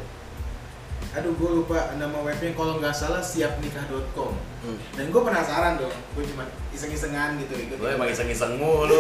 aduh 1.13 1.33
gue 1.37 1.51
lupa 1.61 1.93
nama 1.95 2.19
webnya. 2.25 2.53
Kalau 2.53 2.81
nggak 2.81 2.95
salah 2.95 3.21
siapnikah.com 3.21 4.33
Hmm. 4.63 4.79
dan 4.95 5.11
gue 5.11 5.19
penasaran 5.19 5.75
dong 5.75 5.91
gue 5.91 6.23
cuma 6.23 6.47
iseng-isengan 6.71 7.35
gitu 7.35 7.67
ikut 7.67 7.83
Gue 7.83 7.99
emang 7.99 8.07
iseng-iseng 8.07 8.63
mulu. 8.63 8.95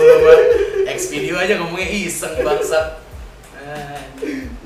X 0.90 1.06
video 1.06 1.38
aja 1.38 1.54
ngomongnya 1.62 1.86
iseng 1.86 2.34
bangsat. 2.42 2.98
Eh, 3.62 4.02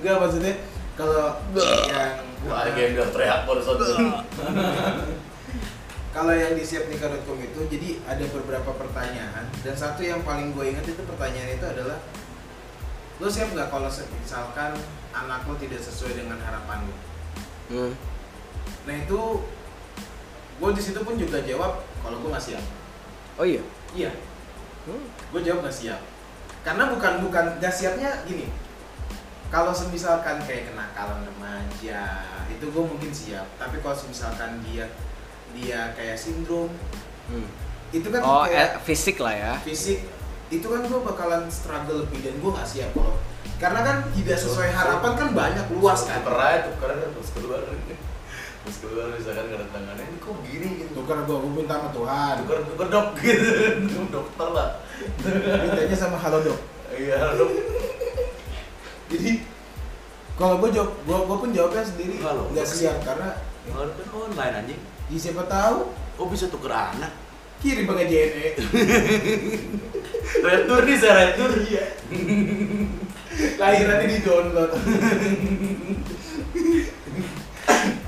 enggak 0.00 0.16
maksudnya 0.16 0.56
kalau 0.96 1.36
yang 1.84 2.16
Wah, 2.48 2.64
game 2.72 2.96
udah 2.96 3.12
teriak 3.12 3.44
barusan 3.44 3.76
kalau 6.16 6.32
yang 6.32 6.56
di 6.56 6.64
siapnikah.com 6.64 7.36
itu 7.44 7.60
jadi 7.68 8.00
ada 8.08 8.24
beberapa 8.32 8.72
pertanyaan. 8.72 9.44
Dan 9.60 9.76
satu 9.76 10.00
yang 10.00 10.24
paling 10.24 10.56
gue 10.56 10.72
ingat 10.72 10.88
itu 10.88 11.02
pertanyaan 11.04 11.52
itu 11.52 11.66
adalah 11.68 12.00
lo 13.20 13.28
siap 13.28 13.52
nggak 13.52 13.68
kalau 13.68 13.92
misalkan 13.92 14.72
anak 15.12 15.44
lo 15.44 15.56
tidak 15.60 15.80
sesuai 15.80 16.16
dengan 16.16 16.40
harapan 16.40 16.88
lo 16.88 16.96
Hmm. 17.66 17.92
nah 18.86 18.94
itu 18.94 19.20
gue 20.56 20.70
di 20.72 20.82
situ 20.82 21.00
pun 21.02 21.18
juga 21.18 21.42
jawab 21.42 21.82
kalau 22.00 22.16
gue 22.22 22.30
nggak 22.30 22.46
siap. 22.46 22.64
Oh 23.36 23.44
iya? 23.44 23.62
Iya. 23.92 24.10
Hmm. 24.86 25.02
gue 25.34 25.40
jawab 25.42 25.66
nggak 25.66 25.74
siap. 25.74 26.00
Karena 26.62 26.90
bukan 26.90 27.26
bukan 27.26 27.44
nggak 27.58 27.74
siapnya 27.74 28.22
gini. 28.24 28.46
Kalau 29.46 29.70
semisalkan 29.70 30.42
kayak 30.42 30.70
kenakalan 30.70 31.22
remaja 31.22 32.02
itu 32.46 32.64
gue 32.66 32.84
mungkin 32.86 33.10
siap. 33.10 33.46
Tapi 33.58 33.82
kalau 33.82 33.94
misalkan 34.06 34.62
dia 34.62 34.86
dia 35.52 35.90
kayak 35.94 36.18
sindrom 36.18 36.70
Hmm. 37.26 37.42
itu 37.90 38.06
kan 38.06 38.22
oh 38.22 38.46
kayak 38.46 38.78
eh, 38.78 38.82
fisik 38.86 39.18
lah 39.18 39.34
ya. 39.34 39.52
Fisik 39.66 40.06
itu 40.46 40.62
kan 40.62 40.86
gue 40.86 41.00
bakalan 41.02 41.50
struggle 41.50 42.06
lebih 42.06 42.22
dan 42.22 42.38
gue 42.38 42.50
nggak 42.54 42.68
siap 42.70 42.94
kalau 42.94 43.18
karena 43.56 43.80
kan 43.80 43.96
tidak 44.12 44.36
sesuai 44.36 44.68
harapan 44.68 45.12
kan 45.16 45.28
banyak 45.32 45.66
luas 45.72 46.04
kan 46.04 46.20
Tuker 46.20 46.36
aja, 46.36 46.68
tuker 46.68 46.88
aja 46.90 47.06
terus 47.08 47.30
keluar. 47.32 47.60
Terus 48.66 48.76
keluar 48.78 49.06
misalkan 49.10 49.46
ada 49.48 49.66
tangannya, 49.70 50.04
ini 50.04 50.18
kok 50.18 50.36
gini 50.42 50.68
gitu. 50.76 50.90
tukar 50.92 51.22
gue 51.22 51.36
gue 51.36 51.52
minta 51.54 51.78
sama 51.78 51.88
Tuhan 51.90 52.34
Tuker, 52.42 52.58
tuker 52.66 52.86
dok 52.88 53.08
gitu. 53.22 53.98
Dokter 54.10 54.48
lah. 54.50 54.68
mintanya 55.62 55.96
sama 55.96 56.16
halo 56.16 56.40
dok 56.42 56.58
Iya 56.90 57.16
dok. 57.32 57.50
jadi 59.06 59.30
kalau 60.34 60.58
gue 60.58 60.68
jawab 60.68 60.92
gue 61.00 61.16
gue 61.16 61.36
pun 61.38 61.50
jawabnya 61.50 61.82
sendiri 61.82 62.14
Halo, 62.20 62.50
nggak 62.50 62.66
siap 62.66 63.00
karena 63.00 63.40
Kalau 63.66 63.88
kan 63.88 64.08
online 64.26 64.54
anjing. 64.60 64.80
ya 65.06 65.18
siapa 65.18 65.46
tahu 65.46 65.90
Kok 66.16 66.28
bisa 66.28 66.46
tuker 66.46 66.68
anak? 66.68 67.12
kirim 67.56 67.86
pakai 67.86 68.04
JNE 68.04 68.46
Retur 70.44 70.80
nih 70.82 70.96
saya 70.96 71.14
retur. 71.30 71.50
iya 71.62 71.84
lahirannya 73.36 74.08
di 74.08 74.18
download. 74.24 74.70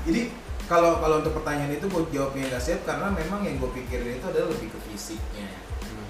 Jadi 0.09 0.21
kalau 0.65 1.01
kalau 1.01 1.15
untuk 1.21 1.33
pertanyaan 1.41 1.73
itu 1.73 1.85
gue 1.85 2.01
jawabnya 2.13 2.49
nggak 2.49 2.63
siap 2.63 2.81
karena 2.85 3.13
memang 3.13 3.45
yang 3.45 3.57
gue 3.61 3.69
pikirin 3.73 4.17
itu 4.17 4.25
adalah 4.25 4.49
lebih 4.53 4.69
ke 4.73 4.79
fisiknya. 4.89 5.49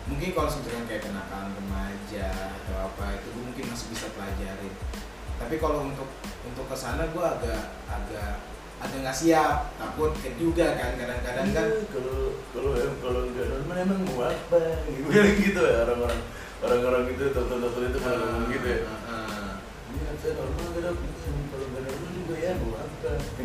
Mungkin 0.07 0.33
kalau 0.33 0.49
misalkan 0.49 0.87
kayak 0.89 1.03
kenakalan 1.05 1.53
remaja 1.53 2.27
atau 2.31 2.75
apa 2.91 3.19
itu 3.19 3.27
gue 3.31 3.43
mungkin 3.43 3.65
masih 3.71 3.87
bisa 3.91 4.07
pelajarin. 4.15 4.73
Tapi 5.39 5.55
kalau 5.59 5.87
untuk 5.87 6.09
untuk 6.43 6.65
ke 6.67 6.75
sana 6.75 7.07
gue 7.11 7.23
agak 7.23 7.63
agak 7.87 8.43
agak 8.79 8.99
nggak 9.03 9.17
siap. 9.19 9.75
Takut 9.75 10.15
juga 10.39 10.75
kan 10.79 10.95
kadang-kadang 10.95 11.47
kan 11.51 11.67
Iya, 11.67 11.83
kalau 11.91 12.17
kalau 12.55 12.71
kalau 13.03 13.21
enggak 13.27 13.47
normal 13.51 13.77
emang 13.83 13.99
mau 14.07 14.27
apa? 14.27 14.61
Gitu 14.87 15.07
gitu 15.51 15.61
ya 15.63 15.87
orang-orang 15.87 16.19
orang-orang 16.59 17.01
gitu 17.15 17.23
dokter-dokter 17.31 17.81
itu 17.87 17.99
kalau 18.03 18.17
ngomong 18.19 18.47
gitu 18.51 18.67
ya 18.67 18.79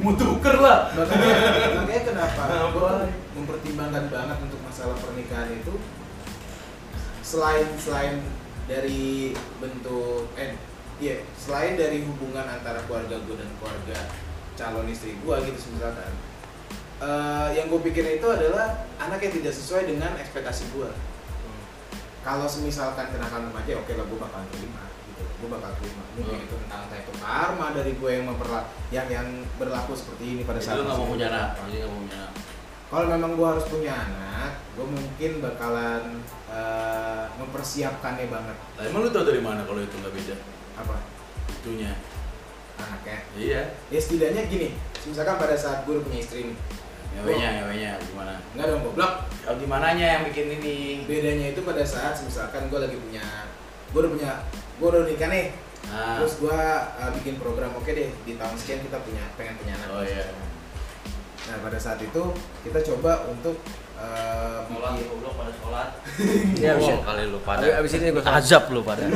mau 0.01 0.13
Ya, 0.13 0.19
tuker 0.21 0.57
lah. 0.61 0.93
Makanya 0.93 1.37
makanya 1.83 2.03
kenapa 2.05 2.43
Apa? 2.47 2.69
gue 2.73 2.93
mempertimbangkan 3.37 4.05
banget 4.13 4.39
untuk 4.45 4.61
masalah 4.63 4.97
pernikahan 5.01 5.51
itu 5.57 5.75
selain 7.25 7.67
selain 7.81 8.21
dari 8.69 9.33
bentuk 9.59 10.29
eh 10.37 10.57
iya 11.03 11.25
selain 11.35 11.75
dari 11.75 12.05
hubungan 12.05 12.45
antara 12.45 12.85
keluarga 12.85 13.17
gue 13.17 13.37
dan 13.37 13.51
keluarga 13.59 13.99
calon 14.55 14.87
istri 14.89 15.19
gue 15.19 15.37
gitu 15.49 15.59
misalkan 15.75 16.13
eh, 17.03 17.49
yang 17.59 17.67
gue 17.73 17.81
pikirin 17.91 18.23
itu 18.23 18.29
adalah 18.29 18.87
anak 19.01 19.19
yang 19.25 19.35
tidak 19.41 19.53
sesuai 19.57 19.89
dengan 19.89 20.15
ekspektasi 20.21 20.71
gue 20.77 20.91
kalau 22.25 22.49
semisalkan 22.49 23.13
kenakalan 23.13 23.53
remaja 23.53 23.73
oke 23.81 23.93
lah 23.93 24.05
gue 24.07 24.19
bakalan 24.21 24.49
terima 24.53 24.85
gue 25.15 25.49
bakal 25.49 25.71
terima 25.77 26.03
mungkin 26.11 26.35
Hmm. 26.35 26.45
itu 26.45 26.55
tentang 26.59 26.83
itu 26.91 27.13
karma 27.17 27.67
dari 27.71 27.93
gue 27.93 28.11
yang 28.11 28.25
memperla 28.27 28.61
yang 28.89 29.07
yang 29.09 29.29
berlaku 29.55 29.93
seperti 29.93 30.25
ini 30.29 30.43
pada 30.43 30.57
Jadi 30.57 30.67
saat 30.67 30.77
lu 30.77 30.83
nggak 30.85 30.97
mau 30.97 31.09
punya 31.09 31.27
anak, 31.29 31.49
jadi 31.65 31.77
nggak 31.77 31.91
mau 31.91 32.01
punya 32.01 32.17
anak. 32.19 32.33
kalau 32.87 33.07
memang 33.09 33.31
gue 33.35 33.47
harus 33.49 33.67
punya 33.67 33.93
anak 33.95 34.51
gue 34.71 34.87
mungkin 34.87 35.31
bakalan 35.41 36.03
eh, 36.47 37.25
mempersiapkannya 37.35 38.27
banget 38.29 38.57
Lah, 38.73 38.85
emang 38.85 39.01
lu 39.01 39.11
tau 39.11 39.23
dari 39.23 39.41
mana 39.41 39.63
kalau 39.63 39.81
itu 39.81 39.95
nggak 39.95 40.13
beda? 40.13 40.37
apa 40.75 40.97
Itunya. 41.53 41.93
anaknya 42.77 43.19
Iya. 43.35 43.63
ya 43.89 43.99
setidaknya 43.99 44.43
gini 44.45 44.69
misalkan 45.05 45.37
pada 45.37 45.55
saat 45.55 45.83
gue 45.83 45.99
punya 45.99 46.19
istri 46.19 46.47
nih 46.47 46.59
Ngewenya, 47.15 47.49
ngewenya 47.57 47.91
gimana? 48.03 48.35
nggak 48.53 48.67
dong 48.69 48.83
goblok 48.83 49.13
Kalau 49.41 49.57
gimananya 49.57 50.07
yang 50.09 50.23
bikin 50.25 50.51
ini? 50.53 51.05
bedanya 51.05 51.47
itu 51.49 51.63
pada 51.63 51.79
saat 51.81 52.19
misalkan 52.19 52.67
gue 52.67 52.81
lagi 52.81 52.97
punya 52.97 53.23
gue 53.95 54.01
udah 54.03 54.11
punya 54.11 54.31
gue 54.51 54.87
udah 54.91 55.03
nikah 55.07 55.31
nih 55.31 55.47
Nah, 55.85 56.17
terus 56.17 56.41
gue 56.41 56.59
bikin 57.21 57.37
program 57.37 57.77
oke 57.77 57.87
deh 57.87 58.09
di 58.25 58.41
tahun 58.41 58.57
sekian 58.57 58.81
kita 58.89 59.05
punya 59.05 59.21
pengen 59.37 59.55
punya 59.61 59.77
anak 59.77 59.89
Oh, 59.93 60.01
iya. 60.01 60.33
nah 61.45 61.61
pada 61.61 61.77
saat 61.77 62.01
itu 62.01 62.23
kita 62.65 62.81
coba 62.89 63.29
untuk 63.29 63.61
eh, 64.01 64.59
bikin 64.65 65.05
goblok 65.13 65.37
pada 65.37 65.53
sholat. 65.61 65.89
Iya, 66.57 66.81
abis, 66.81 66.89
kali 67.05 67.29
lu 67.29 67.37
pada. 67.45 67.61
abis, 67.85 68.01
ini 68.01 68.17
gue 68.17 68.25
Azab 68.25 68.73
lu 68.73 68.81
pada. 68.81 69.05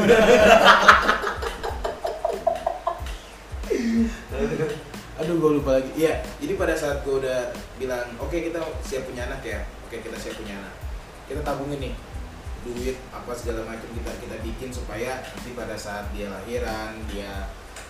aduh 5.19 5.35
gue 5.35 5.51
lupa 5.59 5.83
lagi 5.83 5.91
iya 5.99 6.23
jadi 6.39 6.55
pada 6.55 6.79
saat 6.79 7.03
gue 7.03 7.11
udah 7.11 7.51
bilang 7.75 8.07
oke 8.23 8.33
kita 8.33 8.63
siap 8.87 9.03
punya 9.11 9.27
anak 9.27 9.43
ya 9.43 9.67
oke 9.85 9.99
kita 9.99 10.15
siap 10.15 10.39
punya 10.39 10.55
anak 10.63 10.71
kita 11.27 11.43
tabungin 11.43 11.91
nih 11.91 11.93
duit 12.61 12.97
apa 13.09 13.31
segala 13.31 13.63
macam 13.65 13.89
kita 13.89 14.13
kita 14.19 14.37
bikin 14.43 14.71
supaya 14.71 15.23
nanti 15.23 15.51
pada 15.53 15.75
saat 15.75 16.11
dia 16.11 16.27
lahiran 16.29 16.99
dia 17.07 17.47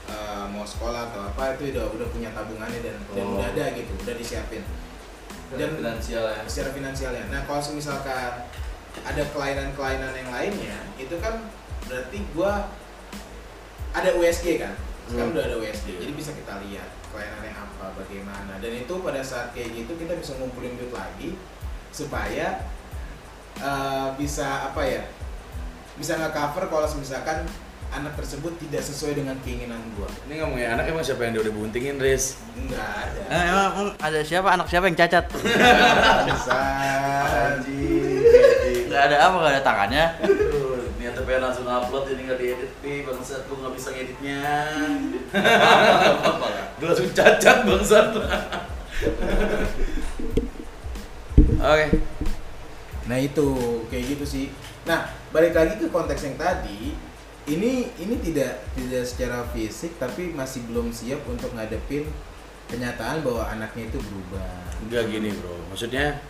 eh, 0.07 0.47
mau 0.49 0.63
sekolah 0.63 1.09
atau 1.09 1.21
apa 1.27 1.55
itu 1.55 1.73
udah 1.73 1.89
udah 1.91 2.09
punya 2.09 2.31
tabungannya 2.31 2.81
dan 2.81 2.97
dan 3.09 3.25
Oh. 3.25 3.37
udah 3.37 3.49
ada 3.49 3.65
gitu 3.73 3.93
udah 3.95 4.15
disiapin 4.15 4.65
Dan 5.49 5.73
finansial 5.75 6.25
ya. 6.27 6.45
secara 6.45 6.71
finansialnya. 6.71 7.25
Nah 7.29 7.41
kalau 7.43 7.65
misalkan 7.73 8.45
ada 9.01 9.23
kelainan-kelainan 9.33 10.13
yang 10.13 10.29
lainnya, 10.29 10.77
itu 10.95 11.17
kan 11.17 11.41
berarti 11.85 12.21
gua 12.31 12.69
ada 13.91 14.13
USG 14.13 14.61
kan? 14.61 14.77
Sekarang 15.09 15.33
Hmm. 15.33 15.37
udah 15.41 15.45
ada 15.49 15.57
USG, 15.57 15.97
jadi 15.97 16.13
bisa 16.13 16.37
kita 16.37 16.61
lihat 16.61 16.93
kelainannya 17.09 17.53
apa, 17.55 17.97
bagaimana. 17.97 18.61
Dan 18.61 18.73
itu 18.77 18.93
pada 19.01 19.25
saat 19.25 19.57
kayak 19.57 19.73
gitu 19.75 19.97
kita 19.97 20.13
bisa 20.15 20.37
ngumpulin 20.37 20.77
duit 20.77 20.93
lagi 20.93 21.33
supaya 21.89 22.69
eh, 23.59 24.09
bisa 24.19 24.71
apa 24.71 24.83
ya? 24.83 25.03
Bisa 25.99 26.15
nggak 26.15 26.35
cover 26.35 26.65
kalau 26.71 26.87
misalkan 26.99 27.43
anak 27.89 28.13
tersebut 28.21 28.53
tidak 28.61 28.85
sesuai 28.85 29.17
dengan 29.17 29.37
keinginan 29.41 29.81
gua. 29.97 30.09
Ini 30.29 30.45
ngomongin 30.45 30.69
anak 30.77 30.93
emang 30.93 31.05
siapa 31.05 31.25
yang 31.25 31.41
dia 31.41 31.43
udah 31.49 31.55
buntingin, 31.57 31.97
Riz? 31.97 32.37
Enggak 32.53 32.85
ada. 32.85 33.23
Eh, 33.33 33.43
emang 33.49 33.69
emang 33.73 33.89
ada 33.97 34.21
siapa 34.21 34.49
anak 34.53 34.67
siapa 34.69 34.85
yang 34.93 34.99
cacat? 34.99 35.25
Bisa. 36.29 36.61
Gak 38.89 39.03
ada 39.13 39.17
apa, 39.31 39.37
gak 39.41 39.53
ada 39.57 39.63
tangannya. 39.65 40.05
Niatnya 40.99 41.23
pengen 41.25 41.43
langsung 41.49 41.65
upload 41.65 42.11
ini 42.11 42.27
nggak 42.27 42.39
diedit, 42.43 42.71
pi 42.83 43.07
bangsat 43.07 43.47
gue 43.47 43.55
nggak 43.55 43.75
bisa 43.79 43.89
ngeditnya. 43.95 44.43
Gue 46.79 46.87
langsung 46.91 47.11
cacat 47.15 47.59
bangsat. 47.63 48.07
Oke. 51.59 51.87
Nah 53.09 53.17
itu 53.17 53.49
kayak 53.89 54.05
gitu 54.15 54.25
sih. 54.29 54.47
Nah 54.85 55.09
balik 55.33 55.57
lagi 55.57 55.81
ke 55.81 55.89
konteks 55.89 56.29
yang 56.29 56.37
tadi, 56.37 56.93
ini 57.49 57.89
ini 57.97 58.15
tidak 58.21 58.69
tidak 58.77 59.05
secara 59.09 59.49
fisik 59.57 59.97
tapi 59.97 60.37
masih 60.37 60.69
belum 60.69 60.93
siap 60.93 61.25
untuk 61.25 61.57
ngadepin 61.57 62.05
kenyataan 62.69 63.25
bahwa 63.25 63.49
anaknya 63.49 63.89
itu 63.89 63.99
berubah. 63.99 64.53
Enggak 64.85 65.09
gini 65.09 65.33
bro, 65.33 65.57
maksudnya 65.73 66.21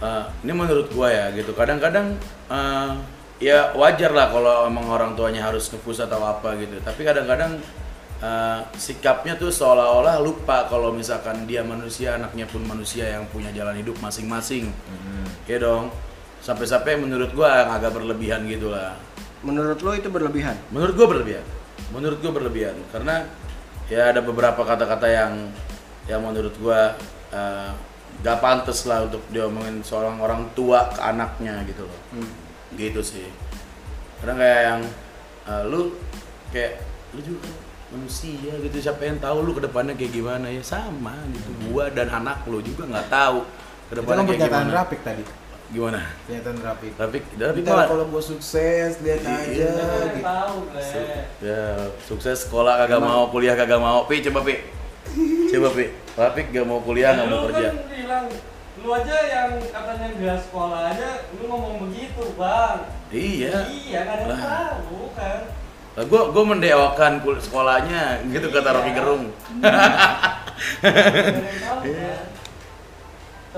eh, 0.00 0.24
ini 0.42 0.52
menurut 0.56 0.88
gua 0.96 1.12
ya 1.12 1.28
gitu. 1.36 1.52
Kadang-kadang 1.52 2.16
eh, 2.48 2.92
ya 3.38 3.76
wajar 3.76 4.10
lah 4.16 4.32
kalau 4.32 4.64
emang 4.66 4.88
orang 4.88 5.12
tuanya 5.12 5.44
harus 5.44 5.68
ngepus 5.68 6.08
atau 6.08 6.24
apa 6.24 6.56
gitu. 6.56 6.80
Tapi 6.80 7.04
kadang-kadang 7.04 7.60
eh, 8.18 8.60
sikapnya 8.74 9.38
tuh 9.38 9.50
seolah-olah 9.50 10.18
lupa 10.22 10.66
kalau 10.66 10.90
misalkan 10.90 11.46
dia 11.46 11.62
manusia, 11.62 12.18
anaknya 12.18 12.46
pun 12.50 12.62
manusia 12.66 13.06
yang 13.18 13.24
punya 13.30 13.50
jalan 13.54 13.78
hidup 13.78 13.98
masing-masing. 14.02 14.70
Ya 15.48 15.58
dong. 15.62 15.88
Sampai-sampai 16.38 16.94
menurut 17.00 17.34
gua 17.34 17.66
yang 17.66 17.70
agak 17.74 17.98
berlebihan 17.98 18.46
gitu 18.46 18.70
lah. 18.70 18.94
Menurut 19.42 19.78
lo 19.82 19.90
itu 19.94 20.06
berlebihan? 20.10 20.54
Menurut 20.70 20.94
gua 20.94 21.06
berlebihan. 21.10 21.44
Menurut 21.90 22.18
gua 22.20 22.32
berlebihan 22.34 22.76
karena 22.94 23.26
ya 23.88 24.12
ada 24.12 24.20
beberapa 24.20 24.60
kata-kata 24.60 25.08
yang 25.08 25.32
yang 26.06 26.20
menurut 26.22 26.54
gua 26.60 26.94
eh, 27.34 27.70
gak 28.22 28.38
pantas 28.42 28.82
lah 28.86 29.06
untuk 29.06 29.22
diomongin 29.30 29.82
seorang 29.82 30.18
orang 30.18 30.50
tua 30.52 30.90
ke 30.90 31.00
anaknya 31.00 31.62
gitu 31.66 31.86
loh. 31.86 32.00
Hmm. 32.14 32.30
Gitu 32.76 33.00
sih. 33.02 33.26
Kadang 34.22 34.38
kayak 34.38 34.60
yang 34.62 34.80
eh, 35.48 35.62
lu 35.66 35.80
kayak 36.54 36.82
lu 37.16 37.20
juga 37.24 37.46
manusia 37.88 38.52
gitu 38.58 38.76
siapa 38.78 39.00
yang 39.02 39.16
tahu 39.16 39.42
lu 39.42 39.52
ke 39.52 39.62
depannya 39.62 39.92
kayak 39.92 40.12
gimana 40.12 40.46
ya 40.46 40.60
sama 40.60 41.16
gitu 41.28 41.50
gua 41.66 41.88
dan 41.88 42.08
anak 42.10 42.44
lu 42.44 42.60
juga 42.60 42.84
nggak 42.86 43.08
tahu 43.08 43.38
ke 43.88 43.94
depannya 43.94 44.22
kan 44.22 44.28
kayak 44.30 44.42
gimana 44.44 44.72
rapik 44.74 45.00
tadi. 45.02 45.24
gimana 45.68 46.00
Pernyataan 46.24 46.58
rapik. 46.62 46.92
tapi 46.96 47.18
tapi 47.30 47.58
malah- 47.62 47.84
kalau 47.86 48.04
gue 48.06 48.22
sukses 48.22 48.92
lihat 48.98 49.20
Iya. 49.20 49.36
aja. 49.36 49.68
Gitu. 49.68 50.24
Tahu, 50.24 50.56
Su- 50.74 51.08
Ya, 51.44 51.64
sukses 52.02 52.36
sekolah 52.42 52.74
kagak 52.78 52.96
Emang- 52.98 53.12
mau, 53.14 53.24
kuliah 53.28 53.52
kagak 53.52 53.76
mau. 53.76 54.00
Pi, 54.04 54.24
coba 54.24 54.40
Pi. 54.42 54.64
Coba 55.48 55.68
Pi. 55.70 55.84
Rapik 56.14 56.46
gak 56.50 56.64
mau 56.64 56.80
kuliah, 56.80 57.12
gak 57.12 57.24
mau 57.26 57.44
lu 57.44 57.52
kerja. 57.52 57.68
kan 57.68 57.84
bilang 57.86 58.24
lu 58.78 58.88
aja 58.90 59.16
yang 59.22 59.50
katanya 59.60 60.08
nggak 60.14 60.38
sekolah 60.40 60.80
aja 60.88 61.08
lu 61.34 61.44
ngomong 61.44 61.74
begitu 61.84 62.24
bang 62.32 62.78
Iya. 63.10 63.52
iya 63.68 64.00
kan 64.04 64.18
tahu 64.24 65.12
kan 65.12 65.40
Lah 65.98 66.06
gua 66.06 66.30
gua 66.30 66.44
mendewakan 66.46 67.18
kul- 67.26 67.42
sekolahnya 67.42 68.22
gitu 68.30 68.54
kata 68.54 68.70
Iya. 68.70 68.76
Rocky 68.78 68.92
Gerung. 68.94 69.24
Gua 69.58 69.66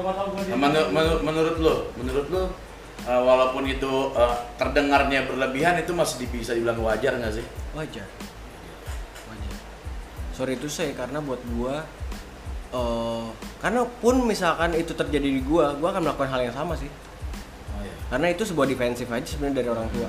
Nah, 0.00 0.56
menur- 0.56 0.88
menur- 0.88 1.20
menurut 1.20 1.56
lo, 1.60 1.74
menurut 2.00 2.26
lo 2.32 2.42
uh, 3.04 3.20
walaupun 3.20 3.68
itu 3.68 4.14
uh, 4.16 4.32
terdengarnya 4.56 5.28
berlebihan 5.28 5.76
itu 5.76 5.92
masih 5.92 6.24
di- 6.24 6.40
bisa 6.40 6.56
dibilang 6.56 6.80
wajar 6.80 7.20
nggak 7.20 7.36
sih? 7.36 7.44
Wajar. 7.76 8.08
Wajar. 9.28 9.54
Sorry 10.32 10.56
itu 10.56 10.72
saya 10.72 10.96
karena 10.96 11.20
buat 11.20 11.44
gua 11.52 11.84
eh 12.70 13.26
karena 13.60 13.84
pun 14.00 14.24
misalkan 14.24 14.72
itu 14.72 14.96
terjadi 14.96 15.28
di 15.28 15.42
gua, 15.44 15.76
gua 15.76 15.92
akan 15.92 16.08
melakukan 16.08 16.30
hal 16.32 16.40
yang 16.48 16.56
sama 16.56 16.72
sih. 16.78 16.88
Oh 17.76 17.82
iya. 17.84 17.92
Karena 18.08 18.26
itu 18.32 18.48
sebuah 18.48 18.64
defensif 18.64 19.10
aja 19.12 19.26
sebenarnya 19.26 19.60
dari 19.60 19.68
orang 19.68 19.90
tua. 19.92 20.08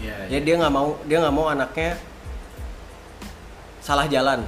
Iya. 0.00 0.16
Jadi 0.28 0.42
dia 0.44 0.54
nggak 0.60 0.74
mau 0.74 0.88
dia 1.08 1.18
nggak 1.22 1.36
mau 1.36 1.46
anaknya 1.48 1.96
salah 3.80 4.06
jalan. 4.10 4.44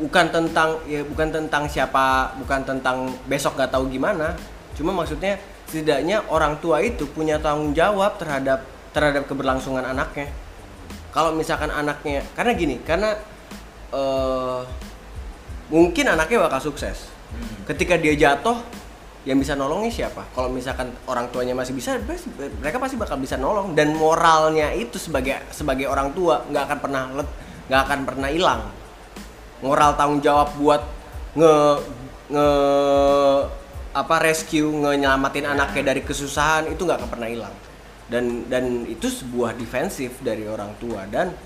Bukan 0.00 0.26
tentang 0.32 0.80
ya 0.88 1.04
bukan 1.04 1.28
tentang 1.28 1.68
siapa, 1.68 2.36
bukan 2.40 2.60
tentang 2.64 3.12
besok 3.28 3.56
nggak 3.56 3.72
tahu 3.72 3.88
gimana. 3.88 4.36
Cuma 4.76 4.92
maksudnya 4.96 5.36
setidaknya 5.68 6.26
orang 6.26 6.58
tua 6.58 6.82
itu 6.82 7.06
punya 7.06 7.38
tanggung 7.38 7.72
jawab 7.76 8.18
terhadap 8.18 8.64
terhadap 8.90 9.24
keberlangsungan 9.30 9.86
anaknya. 9.86 10.28
Kalau 11.10 11.34
misalkan 11.34 11.70
anaknya 11.70 12.22
karena 12.34 12.52
gini, 12.54 12.76
karena 12.82 13.18
eh 13.90 14.60
mungkin 15.70 16.04
anaknya 16.10 16.50
bakal 16.50 16.70
sukses. 16.70 17.06
Hmm. 17.30 17.70
Ketika 17.70 17.94
dia 17.94 18.14
jatuh, 18.18 18.58
yang 19.28 19.36
bisa 19.36 19.52
nolongnya 19.52 19.92
siapa? 19.92 20.24
Kalau 20.32 20.48
misalkan 20.48 20.96
orang 21.04 21.28
tuanya 21.28 21.52
masih 21.52 21.76
bisa, 21.76 22.00
mereka 22.60 22.80
pasti 22.80 22.96
bakal 22.96 23.20
bisa 23.20 23.36
nolong. 23.36 23.76
Dan 23.76 23.92
moralnya 23.92 24.72
itu 24.72 24.96
sebagai 24.96 25.44
sebagai 25.52 25.84
orang 25.92 26.16
tua 26.16 26.40
nggak 26.48 26.64
akan 26.64 26.78
pernah 26.80 27.02
let- 27.12 27.36
nggak 27.68 27.82
akan 27.84 28.00
pernah 28.08 28.28
hilang. 28.32 28.62
Moral 29.60 29.92
tanggung 30.00 30.24
jawab 30.24 30.56
buat 30.56 30.80
nge 31.36 31.54
nge 32.32 32.48
apa 33.90 34.16
rescue 34.24 34.72
ngenyelamatin 34.72 35.44
anaknya 35.52 35.92
dari 35.92 36.00
kesusahan 36.00 36.72
itu 36.72 36.80
nggak 36.80 37.04
akan 37.04 37.10
pernah 37.12 37.28
hilang. 37.28 37.54
Dan 38.08 38.48
dan 38.48 38.88
itu 38.88 39.06
sebuah 39.06 39.52
defensif 39.54 40.16
dari 40.24 40.48
orang 40.48 40.72
tua 40.80 41.04
dan 41.12 41.36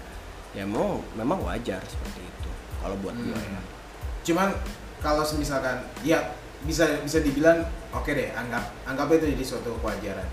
ya 0.55 0.63
memang 0.63 1.03
memang 1.19 1.43
wajar 1.43 1.83
seperti 1.83 2.23
itu 2.23 2.51
kalau 2.79 2.95
buat 3.03 3.19
gue 3.19 3.35
ya. 3.35 3.59
Hmm. 3.59 3.67
Cuman 4.23 4.49
kalau 5.03 5.27
misalkan 5.35 5.83
ya 6.07 6.23
bisa 6.65 7.05
bisa 7.05 7.21
dibilang 7.21 7.65
oke 7.93 8.09
deh 8.09 8.33
anggap 8.33 8.73
anggap 8.89 9.13
itu 9.15 9.37
jadi 9.37 9.45
suatu 9.45 9.77
kewajaran. 9.81 10.29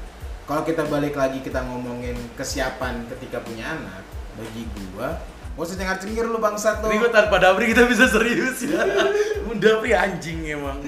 Kalau 0.47 0.63
kita 0.67 0.83
balik 0.87 1.15
lagi 1.15 1.39
kita 1.39 1.63
ngomongin 1.63 2.17
kesiapan 2.35 3.07
ketika 3.07 3.39
punya 3.39 3.77
anak, 3.77 4.03
bagi 4.35 4.67
gua 4.91 5.15
gak 5.51 5.67
usah 5.67 5.77
cengar 5.77 5.97
cengir 5.99 6.25
lu 6.25 6.39
bangsat 6.39 6.79
lu. 6.81 6.91
Ini 6.91 6.97
gua 7.03 7.11
tanpa 7.11 7.37
Dabri 7.37 7.71
kita 7.71 7.83
bisa 7.85 8.07
serius 8.07 8.63
ya. 8.63 8.81
Bunda 9.45 9.79
Pri 9.83 9.91
anjing 9.91 10.47
emang. 10.47 10.79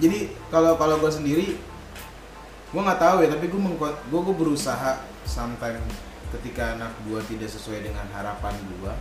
Jadi 0.00 0.32
kalau 0.48 0.80
kalau 0.80 0.96
gua 0.96 1.12
sendiri 1.12 1.60
gua 2.70 2.86
nggak 2.86 3.00
tahu 3.02 3.16
ya 3.26 3.28
tapi 3.34 3.44
gua 3.50 3.60
mengkuat 3.66 3.94
gua, 4.08 4.20
gua 4.24 4.34
berusaha 4.34 5.02
sometimes 5.26 5.82
ketika 6.38 6.78
anak 6.78 6.94
gua 7.06 7.18
tidak 7.26 7.50
sesuai 7.50 7.82
dengan 7.82 8.06
harapan 8.14 8.54
gua 8.78 8.94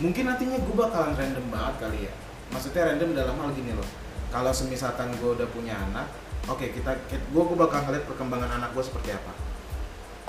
mungkin 0.00 0.32
nantinya 0.32 0.56
gua 0.64 0.88
bakalan 0.88 1.12
random 1.12 1.46
banget 1.52 1.74
kali 1.76 1.98
ya 2.08 2.12
maksudnya 2.48 2.88
random 2.88 3.12
dalam 3.12 3.36
hal 3.36 3.52
gini 3.52 3.76
loh 3.76 3.88
kalau 4.30 4.54
semisalkan 4.54 5.10
gua 5.18 5.34
udah 5.34 5.48
punya 5.50 5.74
anak 5.76 6.06
oke 6.46 6.64
kita, 6.70 6.96
kita 7.10 7.22
gua 7.34 7.46
gua 7.46 7.66
bakal 7.66 7.86
ngeliat 7.86 8.06
perkembangan 8.06 8.50
anak 8.62 8.70
gua 8.72 8.82
seperti 8.82 9.14
apa. 9.14 9.32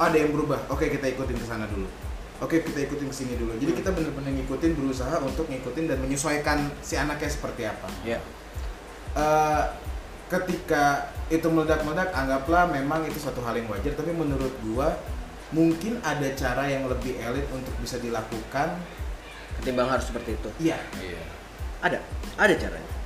Oh, 0.01 0.05
ada 0.09 0.17
yang 0.17 0.33
berubah 0.33 0.57
oke 0.73 0.85
kita 0.85 1.05
ikutin 1.13 1.37
ke 1.37 1.45
sana 1.45 1.69
dulu. 1.69 1.87
Oke 2.41 2.65
kita 2.65 2.81
ikutin 2.89 3.05
ke 3.05 3.15
sini 3.15 3.33
dulu. 3.37 3.53
Jadi 3.61 3.71
kita 3.77 3.93
bener-bener 3.93 4.33
ngikutin 4.41 4.73
berusaha 4.73 5.21
untuk 5.21 5.45
ngikutin 5.45 5.85
dan 5.85 6.01
menyesuaikan 6.01 6.73
si 6.81 6.97
anaknya 6.97 7.29
seperti 7.29 7.69
apa. 7.69 7.85
Ya 8.01 8.17
Eh, 9.11 9.63
ketika 10.31 11.11
itu 11.27 11.43
meledak-meledak 11.51 12.15
anggaplah 12.15 12.63
memang 12.71 13.03
itu 13.03 13.19
suatu 13.19 13.43
hal 13.43 13.59
yang 13.59 13.67
wajar 13.67 13.91
tapi 13.91 14.15
menurut 14.15 14.55
gua 14.63 14.95
mungkin 15.51 15.99
ada 15.99 16.31
cara 16.31 16.71
yang 16.71 16.87
lebih 16.87 17.19
elit 17.19 17.43
untuk 17.51 17.75
bisa 17.83 17.99
dilakukan. 17.99 18.79
Ketimbang 19.59 19.91
harus 19.91 20.07
seperti 20.07 20.39
itu. 20.39 20.49
Iya. 20.71 20.79
Iya. 20.97 21.21
ada 21.81 21.97
ada 22.37 22.53
caranya 22.55 23.00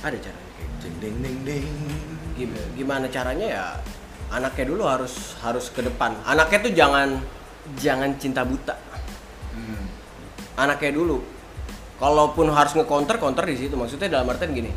ada 0.00 0.16
caranya 0.16 0.50
kayak 0.54 0.68
gitu. 0.70 0.82
Ding 0.82 0.96
ding 0.98 1.16
ding 1.20 1.38
ding. 1.44 1.68
Gim- 2.32 2.68
gimana 2.74 3.06
caranya 3.06 3.46
ya 3.46 3.64
anaknya 4.28 4.64
dulu 4.66 4.88
harus 4.88 5.36
harus 5.38 5.68
ke 5.68 5.84
depan 5.84 6.16
anaknya 6.24 6.58
tuh 6.58 6.72
jangan 6.72 7.08
jangan 7.76 8.08
cinta 8.16 8.40
buta 8.42 8.72
Hmm. 9.52 9.84
anaknya 10.56 10.96
dulu 10.96 11.20
kalaupun 11.98 12.48
harus 12.48 12.72
nge-counter 12.72 13.20
counter 13.20 13.44
di 13.44 13.60
situ 13.60 13.76
maksudnya 13.76 14.08
dalam 14.08 14.24
artian 14.26 14.48
gini 14.50 14.72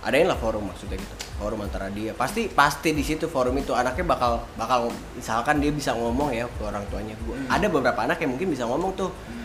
adain 0.00 0.24
lah 0.24 0.34
forum 0.34 0.64
maksudnya 0.64 0.96
gitu 0.96 1.14
forum 1.36 1.60
antara 1.60 1.92
dia 1.92 2.16
pasti 2.16 2.48
pasti 2.48 2.96
di 2.96 3.04
situ 3.04 3.28
forum 3.28 3.52
itu 3.54 3.76
anaknya 3.76 4.08
bakal 4.08 4.40
bakal 4.56 4.88
misalkan 5.12 5.60
dia 5.60 5.68
bisa 5.68 5.92
ngomong 5.92 6.32
ya 6.32 6.48
ke 6.48 6.62
orang 6.64 6.80
tuanya 6.88 7.12
gua 7.20 7.36
Hmm. 7.36 7.52
ada 7.52 7.68
beberapa 7.68 8.00
anak 8.00 8.16
yang 8.16 8.32
mungkin 8.32 8.48
bisa 8.48 8.64
ngomong 8.64 8.96
tuh 8.96 9.12
Hmm. 9.12 9.39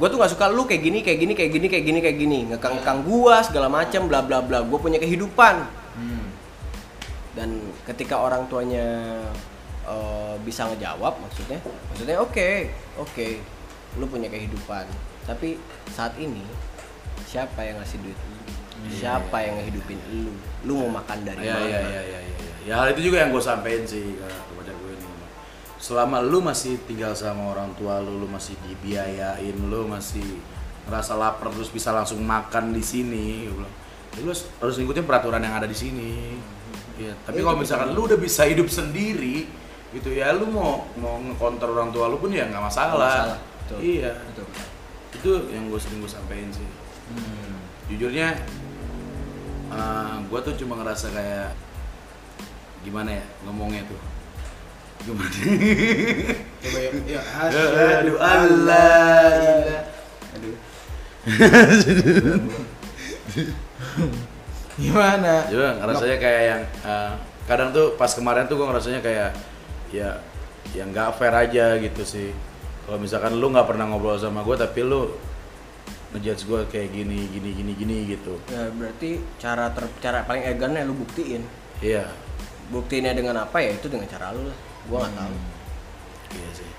Gue 0.00 0.08
tuh 0.08 0.16
nggak 0.16 0.32
suka 0.32 0.48
lu 0.48 0.64
kayak 0.64 0.80
gini 0.80 0.98
kayak 1.04 1.18
gini 1.20 1.32
kayak 1.36 1.50
gini 1.52 1.66
kayak 1.68 1.84
gini 1.84 1.98
kayak 2.00 2.16
gini. 2.16 2.38
Ngekang 2.48 2.80
ngekang 2.80 2.98
gua 3.04 3.44
segala 3.44 3.68
macam 3.68 4.08
bla 4.08 4.24
bla 4.24 4.40
bla. 4.40 4.64
Gue 4.64 4.80
punya 4.80 4.96
kehidupan. 4.96 5.68
Hmm. 5.90 6.24
dan 7.30 7.50
ketika 7.84 8.18
orang 8.18 8.48
tuanya 8.48 8.82
eh, 9.84 10.34
bisa 10.42 10.66
ngejawab 10.66 11.14
maksudnya 11.20 11.62
maksudnya 11.92 12.16
oke 12.18 12.50
oke 12.98 13.28
lu 14.00 14.08
punya 14.08 14.26
kehidupan. 14.26 14.88
Tapi 15.28 15.60
saat 15.92 16.16
ini 16.16 16.42
siapa 17.28 17.60
yang 17.62 17.78
ngasih 17.78 18.00
duit 18.00 18.16
lu? 18.16 18.36
Siapa 18.90 19.36
yang 19.44 19.60
ngehidupin 19.60 19.98
lu? 20.24 20.32
Lu 20.64 20.72
mau 20.82 20.98
makan 20.98 21.20
dari 21.22 21.44
Iya 21.44 21.54
mana? 21.54 21.68
iya 21.68 21.80
iya 21.84 22.00
iya 22.02 22.20
iya. 22.24 22.52
Ya 22.66 22.74
hal 22.80 22.96
itu 22.96 23.12
juga 23.12 23.22
yang 23.22 23.30
gue 23.30 23.42
sampein 23.44 23.84
sih 23.84 24.16
Selama 25.80 26.20
lu 26.20 26.44
masih 26.44 26.76
tinggal 26.84 27.16
sama 27.16 27.56
orang 27.56 27.72
tua 27.74 28.04
lu, 28.04 28.20
lu 28.20 28.28
masih 28.28 28.52
dibiayain, 28.68 29.56
lu 29.56 29.88
masih 29.88 30.22
ngerasa 30.84 31.16
lapar 31.16 31.48
terus 31.48 31.72
bisa 31.72 31.88
langsung 31.90 32.20
makan 32.20 32.76
di 32.76 32.84
sini, 32.84 33.48
bilang, 33.48 33.72
ya 34.12 34.20
lu 34.20 34.28
harus, 34.28 34.44
harus 34.60 34.76
ngikutin 34.76 35.08
peraturan 35.08 35.40
yang 35.40 35.56
ada 35.56 35.64
di 35.64 35.72
sini. 35.72 36.36
Iya. 37.00 37.16
Tapi 37.24 37.40
Ya, 37.40 37.44
kalau 37.48 37.56
itu 37.56 37.62
misalkan 37.64 37.88
betul. 37.90 37.96
lu 37.96 38.08
udah 38.12 38.18
bisa 38.20 38.42
hidup 38.44 38.68
sendiri, 38.68 39.48
gitu 39.90 40.12
ya, 40.12 40.36
lu 40.36 40.52
mau 40.52 40.84
mau 41.00 41.16
ngekonter 41.16 41.64
orang 41.64 41.88
tua 41.88 42.12
lu 42.12 42.20
pun 42.20 42.28
ya 42.28 42.44
nggak 42.44 42.60
masalah. 42.60 43.00
Masalah, 43.00 43.38
betul. 43.64 43.78
Iya. 43.80 44.12
Betul. 44.20 44.46
Itu 45.10 45.30
yang 45.48 45.64
gue 45.66 45.80
sering 45.80 45.98
gue 45.98 46.12
sampein 46.12 46.52
sih 46.52 46.68
Hmm. 47.10 47.58
jujurnya 47.90 48.38
gue 50.30 50.40
tuh 50.46 50.54
cuma 50.54 50.78
ngerasa 50.78 51.10
kayak 51.10 51.50
gimana 52.80 53.18
ya 53.18 53.24
ngomongnya 53.42 53.82
tuh 53.82 53.98
gimana 55.00 55.32
coba 56.60 56.78
ya, 56.78 56.90
ya 57.08 57.20
aduh. 58.04 58.16
Allah 58.20 59.80
aduh. 60.36 60.54
Gimana? 64.80 65.44
Juga 65.48 65.76
ngerasanya 65.76 66.16
kayak 66.16 66.42
yang 66.44 66.62
eh, 66.84 67.12
kadang 67.44 67.68
tuh 67.72 67.96
pas 68.00 68.08
kemarin 68.12 68.48
tuh 68.48 68.56
gue 68.56 68.66
ngerasanya 68.68 69.00
kayak 69.04 69.30
ya 69.92 70.20
yang 70.72 70.88
nggak 70.92 71.16
fair 71.16 71.34
aja 71.34 71.76
gitu 71.80 72.02
sih. 72.04 72.32
Kalau 72.88 72.96
misalkan 73.00 73.36
lu 73.36 73.52
nggak 73.52 73.68
pernah 73.68 73.84
ngobrol 73.88 74.16
sama 74.16 74.40
gue 74.44 74.56
tapi 74.56 74.80
lu 74.84 75.12
ngejudge 76.16 76.42
gue 76.48 76.60
kayak 76.72 76.88
gini 76.92 77.28
gini 77.28 77.50
gini 77.56 77.72
gini 77.76 77.96
gitu. 78.16 78.40
Ya 78.48 78.72
berarti 78.72 79.20
cara 79.36 79.68
ter, 79.72 79.84
cara 80.00 80.24
paling 80.24 80.44
elegannya 80.44 80.88
lu 80.88 80.96
buktiin. 80.96 81.44
Iya. 81.84 82.08
Buktiinnya 82.72 83.12
dengan 83.12 83.44
apa 83.44 83.60
ya? 83.60 83.76
Itu 83.76 83.92
dengan 83.92 84.08
cara 84.08 84.32
lu 84.32 84.48
lah 84.48 84.69
gua 84.88 85.04
nggak 85.04 85.14
tahu. 85.16 85.36
Iya 86.38 86.50
sih. 86.54 86.70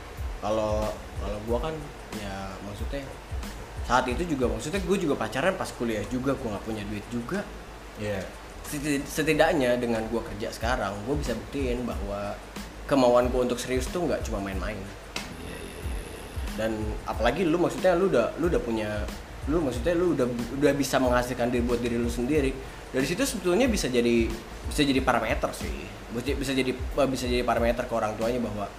Kalau 0.41 0.89
kalau 1.21 1.37
gua 1.45 1.57
kan 1.69 1.75
ya 2.17 2.55
maksudnya 2.65 3.05
saat 3.85 4.07
itu 4.07 4.23
juga 4.23 4.47
maksudnya 4.47 4.79
gue 4.79 4.97
juga 4.97 5.19
pacaran 5.19 5.57
pas 5.57 5.67
kuliah 5.75 6.05
juga 6.07 6.31
gua 6.39 6.57
nggak 6.57 6.65
punya 6.65 6.83
duit 6.87 7.05
juga. 7.11 7.43
Iya. 7.99 8.23
Seti- 8.65 9.03
setidaknya 9.03 9.75
dengan 9.77 10.05
gua 10.07 10.23
kerja 10.23 10.47
sekarang 10.53 10.95
gue 11.03 11.15
bisa 11.19 11.35
buktiin 11.35 11.83
bahwa 11.83 12.33
kemauan 12.87 13.27
gue 13.29 13.41
untuk 13.41 13.59
serius 13.59 13.89
tuh 13.91 14.07
nggak 14.07 14.23
cuma 14.25 14.39
main-main. 14.39 14.79
Iya 15.45 15.57
iya. 15.59 15.79
Dan 16.55 16.71
apalagi 17.05 17.43
lu 17.43 17.59
maksudnya 17.59 17.93
lu 17.99 18.07
udah 18.07 18.33
lu 18.39 18.47
udah 18.47 18.61
punya 18.63 18.89
lu 19.49 19.58
maksudnya 19.65 19.97
lu 19.97 20.13
udah 20.13 20.27
udah 20.62 20.73
bisa 20.77 21.01
menghasilkan 21.01 21.49
diri 21.49 21.63
buat 21.65 21.82
diri 21.82 21.97
lu 21.97 22.12
sendiri. 22.12 22.54
Dari 22.91 23.06
situ 23.08 23.23
sebetulnya 23.25 23.65
bisa 23.65 23.89
jadi 23.89 24.30
bisa 24.69 24.82
jadi 24.86 25.01
parameter 25.01 25.49
sih. 25.56 25.73
Bisa 26.13 26.38
bisa 26.38 26.51
jadi 26.54 26.71
bisa 27.10 27.25
jadi 27.25 27.41
parameter 27.41 27.89
ke 27.89 27.93
orang 27.95 28.13
tuanya 28.19 28.38
bahwa 28.43 28.69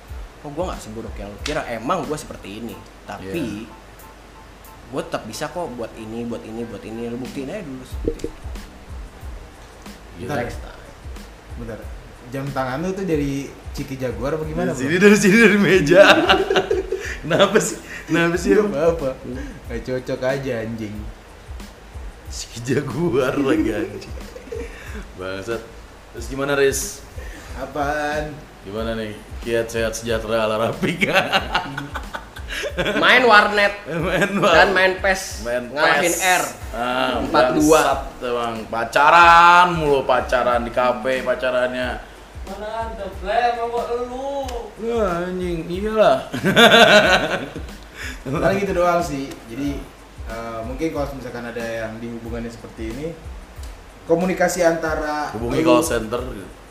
oh 0.43 0.51
gue 0.51 0.65
nggak 0.71 0.81
seburuk 0.83 1.15
yang 1.19 1.33
lu 1.33 1.39
kira 1.43 1.67
emang 1.67 2.07
gue 2.07 2.15
seperti 2.15 2.63
ini. 2.63 2.77
Tapi 3.09 3.67
gue 4.93 5.03
tetap 5.03 5.27
bisa 5.27 5.51
kok 5.51 5.67
buat 5.75 5.91
ini 5.99 6.23
buat 6.31 6.45
ini 6.47 6.63
buat 6.63 6.85
ini. 6.87 7.11
Lu 7.11 7.19
buktiin 7.19 7.51
aja 7.51 7.63
dulu 7.67 7.83
seperti 7.83 8.11
itu. 8.23 8.29
Bentar. 10.23 10.39
next 10.47 10.61
time. 10.63 10.83
Bentar. 11.59 11.79
Jam 12.31 12.47
tangan 12.55 12.79
lu 12.87 12.95
tuh 12.95 13.03
dari 13.03 13.51
Ciki 13.75 13.99
Jaguar 13.99 14.39
apa 14.39 14.47
gimana 14.47 14.71
dari 14.71 14.79
sini 14.79 14.95
dari 15.01 15.17
sini 15.19 15.37
dari 15.43 15.59
meja. 15.59 16.07
Kenapa 17.27 17.59
sih 17.59 17.92
kenapa 18.13 18.37
sih 18.37 18.53
Gak 18.53 18.61
emang? 18.61 18.73
apa-apa. 18.77 19.11
Gak 19.67 19.81
cocok 19.83 20.21
aja 20.23 20.53
anjing. 20.61 20.97
Si 22.29 22.47
jaguar 22.61 23.35
lagi 23.35 23.71
anjing. 23.73 24.15
Bangsat. 25.17 25.63
Terus 26.13 26.27
gimana 26.29 26.53
Riz? 26.53 27.01
Apaan? 27.57 28.37
gimana 28.63 28.95
nih? 28.95 29.17
Kiat 29.43 29.67
sehat 29.67 29.93
sejahtera 29.93 30.47
ala 30.47 30.55
Rapika 30.61 31.19
main 33.03 33.25
warnet. 33.25 33.75
Main 33.91 34.39
dan 34.39 34.71
main 34.71 34.93
pes. 35.03 35.43
Main 35.43 35.67
ngalahin 35.69 36.09
PES. 36.09 36.21
R. 36.23 36.45
Ah, 36.73 37.13
4-2. 37.21 37.33
bangsat 37.59 38.01
emang. 38.23 38.55
Pacaran 38.71 39.67
mulu 39.75 40.05
pacaran 40.05 40.63
di 40.63 40.71
kafe 40.71 41.21
pacarannya. 41.21 42.01
Mana 42.43 42.69
ada 42.87 43.07
play 43.19 43.57
sama 43.57 43.67
gua 43.67 43.83
lu. 44.05 44.47
Wah, 44.85 45.27
anjing. 45.27 45.67
Iyalah 45.67 46.17
Paling 48.27 48.59
gitu 48.63 48.73
doang 48.77 49.03
sih. 49.03 49.31
Jadi 49.51 49.79
eh, 50.31 50.61
mungkin 50.67 50.89
kalau 50.95 51.07
misalkan 51.15 51.47
ada 51.47 51.63
yang 51.63 51.99
di 51.99 52.09
hubungannya 52.11 52.51
seperti 52.51 52.95
ini, 52.95 53.07
komunikasi 54.07 54.63
antara 54.63 55.31
hubungi 55.35 55.63
call 55.63 55.83
center 55.83 56.21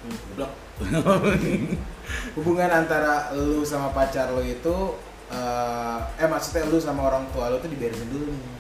Goblok. 0.01 0.51
hubungan 2.35 2.69
antara 2.73 3.31
lu 3.37 3.61
sama 3.61 3.93
pacar 3.93 4.33
lu 4.33 4.41
itu 4.41 4.75
eh, 5.29 5.99
eh 6.17 6.27
maksudnya 6.27 6.67
lu 6.67 6.81
sama 6.81 7.07
orang 7.07 7.29
tua 7.29 7.53
lu 7.53 7.61
tuh 7.61 7.69
diberesin 7.69 8.09
dulu 8.09 8.33
nih 8.33 8.51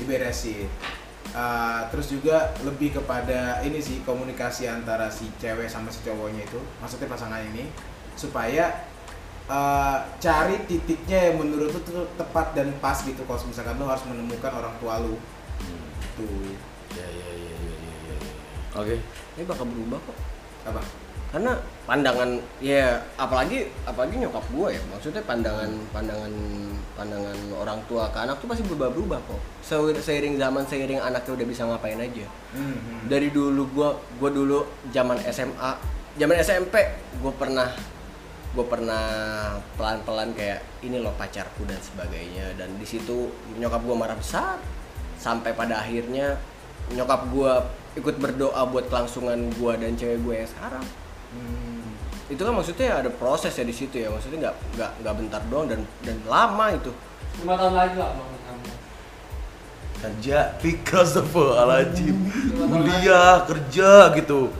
diberesin 0.00 0.66
Eh, 1.32 1.82
terus 1.88 2.12
juga 2.12 2.52
lebih 2.60 2.92
kepada 2.92 3.64
ini 3.64 3.80
sih 3.80 4.04
komunikasi 4.04 4.68
antara 4.68 5.08
si 5.08 5.32
cewek 5.40 5.64
sama 5.64 5.88
si 5.88 6.04
cowoknya 6.04 6.44
itu 6.44 6.60
maksudnya 6.76 7.08
pasangan 7.08 7.40
ini 7.40 7.72
supaya 8.12 8.68
eh, 9.52 9.96
cari 10.16 10.56
titiknya 10.64 11.18
yang 11.30 11.36
menurut 11.44 11.68
lu 11.76 11.80
tuh 11.84 12.08
tepat 12.16 12.56
dan 12.56 12.72
pas 12.80 12.96
gitu 13.04 13.20
kalau 13.28 13.40
misalkan 13.44 13.76
lu 13.76 13.84
harus 13.84 14.04
menemukan 14.08 14.52
orang 14.52 14.74
tua 14.80 14.94
lu. 15.04 15.20
Tuh 16.16 16.56
ya 16.96 17.06
ya 17.08 17.28
ya 17.32 17.52
ya 17.56 17.74
ya, 17.80 17.94
ya. 18.08 18.16
oke. 18.80 18.96
Ini 19.36 19.44
bakal 19.44 19.64
berubah 19.68 19.98
kok. 20.00 20.16
Apa? 20.68 20.80
Karena 21.32 21.56
pandangan 21.88 22.36
ya 22.60 23.00
apalagi 23.16 23.72
apalagi 23.88 24.20
nyokap 24.20 24.44
gue 24.52 24.68
ya. 24.76 24.82
Maksudnya 24.92 25.22
pandangan 25.24 25.70
pandangan 25.88 26.32
pandangan 26.92 27.36
orang 27.56 27.80
tua 27.88 28.12
ke 28.12 28.20
anak 28.20 28.36
tuh 28.36 28.52
pasti 28.52 28.64
berubah 28.68 28.92
berubah 28.92 29.18
kok. 29.24 29.40
Se- 29.64 30.04
seiring 30.04 30.36
zaman 30.36 30.68
seiring 30.68 31.00
anaknya 31.00 31.32
udah 31.40 31.46
bisa 31.48 31.64
ngapain 31.64 31.96
aja. 31.96 32.28
Hmm, 32.52 33.08
dari 33.08 33.32
dulu 33.32 33.64
gue 33.72 33.90
gue 34.20 34.30
dulu 34.32 34.58
zaman 34.92 35.16
SMA 35.32 35.72
zaman 36.20 36.36
SMP 36.44 36.76
gue 37.24 37.32
pernah 37.40 37.72
gue 38.52 38.66
pernah 38.68 39.04
pelan 39.80 40.04
pelan 40.04 40.36
kayak 40.36 40.60
ini 40.84 41.00
loh 41.00 41.16
pacarku 41.16 41.64
dan 41.64 41.80
sebagainya. 41.80 42.52
Dan 42.60 42.76
di 42.76 42.84
situ 42.84 43.32
nyokap 43.56 43.80
gue 43.80 43.96
marah 43.96 44.16
besar. 44.16 44.60
Sampai 45.16 45.56
pada 45.56 45.80
akhirnya 45.80 46.36
nyokap 46.92 47.32
gue 47.32 47.52
ikut 47.96 48.16
berdoa 48.20 48.62
buat 48.68 48.92
kelangsungan 48.92 49.52
gue 49.56 49.72
dan 49.80 49.92
cewek 49.96 50.20
gue 50.20 50.34
yang 50.44 50.50
sekarang. 50.50 50.86
Hmm. 51.32 51.80
itu 52.28 52.48
kan 52.48 52.52
maksudnya 52.52 52.96
ada 52.96 53.08
proses 53.12 53.52
ya 53.56 53.64
di 53.64 53.72
situ 53.72 53.96
ya. 53.96 54.12
Maksudnya 54.12 54.48
nggak 54.48 54.56
nggak 54.76 54.90
nggak 55.00 55.14
bentar 55.16 55.40
doang 55.48 55.66
dan 55.68 55.80
dan 56.04 56.16
lama 56.28 56.76
itu. 56.76 56.92
Lima 57.40 57.56
tahun 57.56 57.74
lagi 57.76 57.96
lah 57.96 58.10
bang 58.12 58.28
kamu. 58.28 58.68
Kerja 60.02 60.38
because 60.64 61.16
of 61.16 61.32
alajim 61.36 62.16
kuliah 62.52 63.44
kerja 63.48 64.12
gitu 64.16 64.52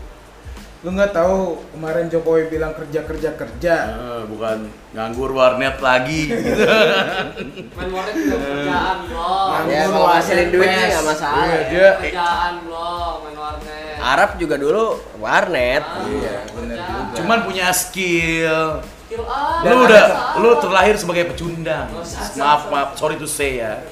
Lu 0.83 0.91
nggak 0.91 1.13
tahu 1.13 1.37
kemarin 1.71 2.11
Jokowi 2.11 2.51
bilang 2.51 2.75
kerja 2.75 3.07
kerja 3.07 3.31
kerja. 3.33 3.75
Eh, 3.87 4.23
bukan 4.27 4.67
nganggur 4.91 5.31
warnet 5.31 5.79
lagi 5.79 6.27
gitu. 6.27 6.43
main 7.79 7.89
warnet 7.89 8.15
juga 8.19 8.37
kerjaan 8.37 8.97
bro 9.07 9.31
Nganggur 9.49 9.71
ya 9.71 9.83
kalau 9.87 10.07
ngasilin 10.11 10.49
duit 10.51 10.67
sih 10.67 10.75
warnet. 10.75 10.91
nggak 10.91 11.07
masalah 11.07 11.39
Iya, 11.41 11.55
ya. 11.55 11.63
dia 11.65 11.89
kerjaan 12.03 12.53
bro 12.61 12.91
main 13.23 13.37
warnet 13.39 13.97
Arab 13.97 14.31
juga 14.37 14.55
dulu 14.57 14.85
warnet 15.17 15.85
Ah, 15.87 16.03
Iya, 16.03 16.35
kerjaan. 16.45 16.99
juga. 16.99 17.15
cuman 17.15 17.39
punya 17.47 17.67
skill. 17.73 18.63
skill 18.83 19.23
apa 19.25 19.63
Lu 19.65 19.77
udah 19.87 20.05
lu 20.37 20.51
terlahir 20.59 20.95
sebagai 20.97 21.25
pecundang. 21.31 21.87
Oh, 21.91 22.03
Maaf 22.37 22.63
maaf, 22.69 22.89
sorry 22.97 23.15
to 23.15 23.25
say 23.25 23.63
ya. 23.63 23.87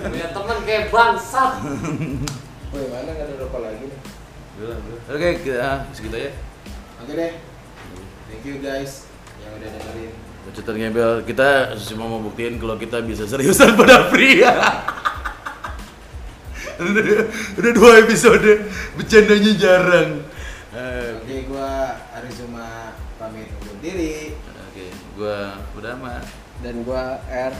punya 0.00 0.28
temen 0.30 0.58
kayak 0.62 0.84
bangsat 0.88 1.52
Woi, 2.70 2.86
mana 2.86 3.10
nggak 3.10 3.26
ada 3.26 3.34
rokok 3.36 3.60
lagi 3.60 3.89
nih? 4.68 5.00
Oke, 5.08 5.28
kita 5.46 5.88
segitu 5.96 6.16
ya. 6.28 6.32
Oke 7.00 7.12
deh. 7.16 7.32
Thank 8.28 8.44
you 8.46 8.56
guys 8.60 9.08
yang 9.40 9.56
udah 9.56 9.70
dengerin. 9.72 10.12
Bacotan 10.40 10.76
ngebel, 10.80 11.12
kita 11.28 11.48
cuma 11.92 12.08
mau 12.08 12.20
buktiin 12.24 12.56
kalau 12.56 12.80
kita 12.80 13.04
bisa 13.04 13.28
seriusan 13.28 13.76
pada 13.76 14.08
pria. 14.08 14.56
udah, 16.80 17.04
udah 17.60 17.72
dua 17.76 17.90
episode, 18.00 18.64
bercandanya 18.96 19.52
jarang. 19.56 20.10
Oke, 21.20 21.44
gua 21.50 21.92
Arizuma 22.16 22.96
pamit 23.20 23.52
undur 23.60 23.76
diri. 23.84 24.32
Oke, 24.70 24.86
gua 25.18 25.60
udah 25.76 25.94
mah. 26.00 26.22
dan 26.60 26.84
gua 26.84 27.16
R 27.24 27.56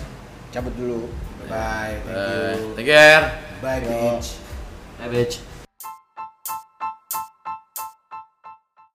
cabut 0.53 0.77
dulu 0.77 1.09
Bye, 1.49 1.97
thank 2.05 2.15
Bye. 2.15 2.61
you. 2.61 2.75
Take 2.77 2.87
care. 2.87 3.25
Bye, 3.63 3.81
Yo. 3.81 3.89
bitch. 3.89 4.29
Bye, 5.01 5.09
bitch. 5.09 5.50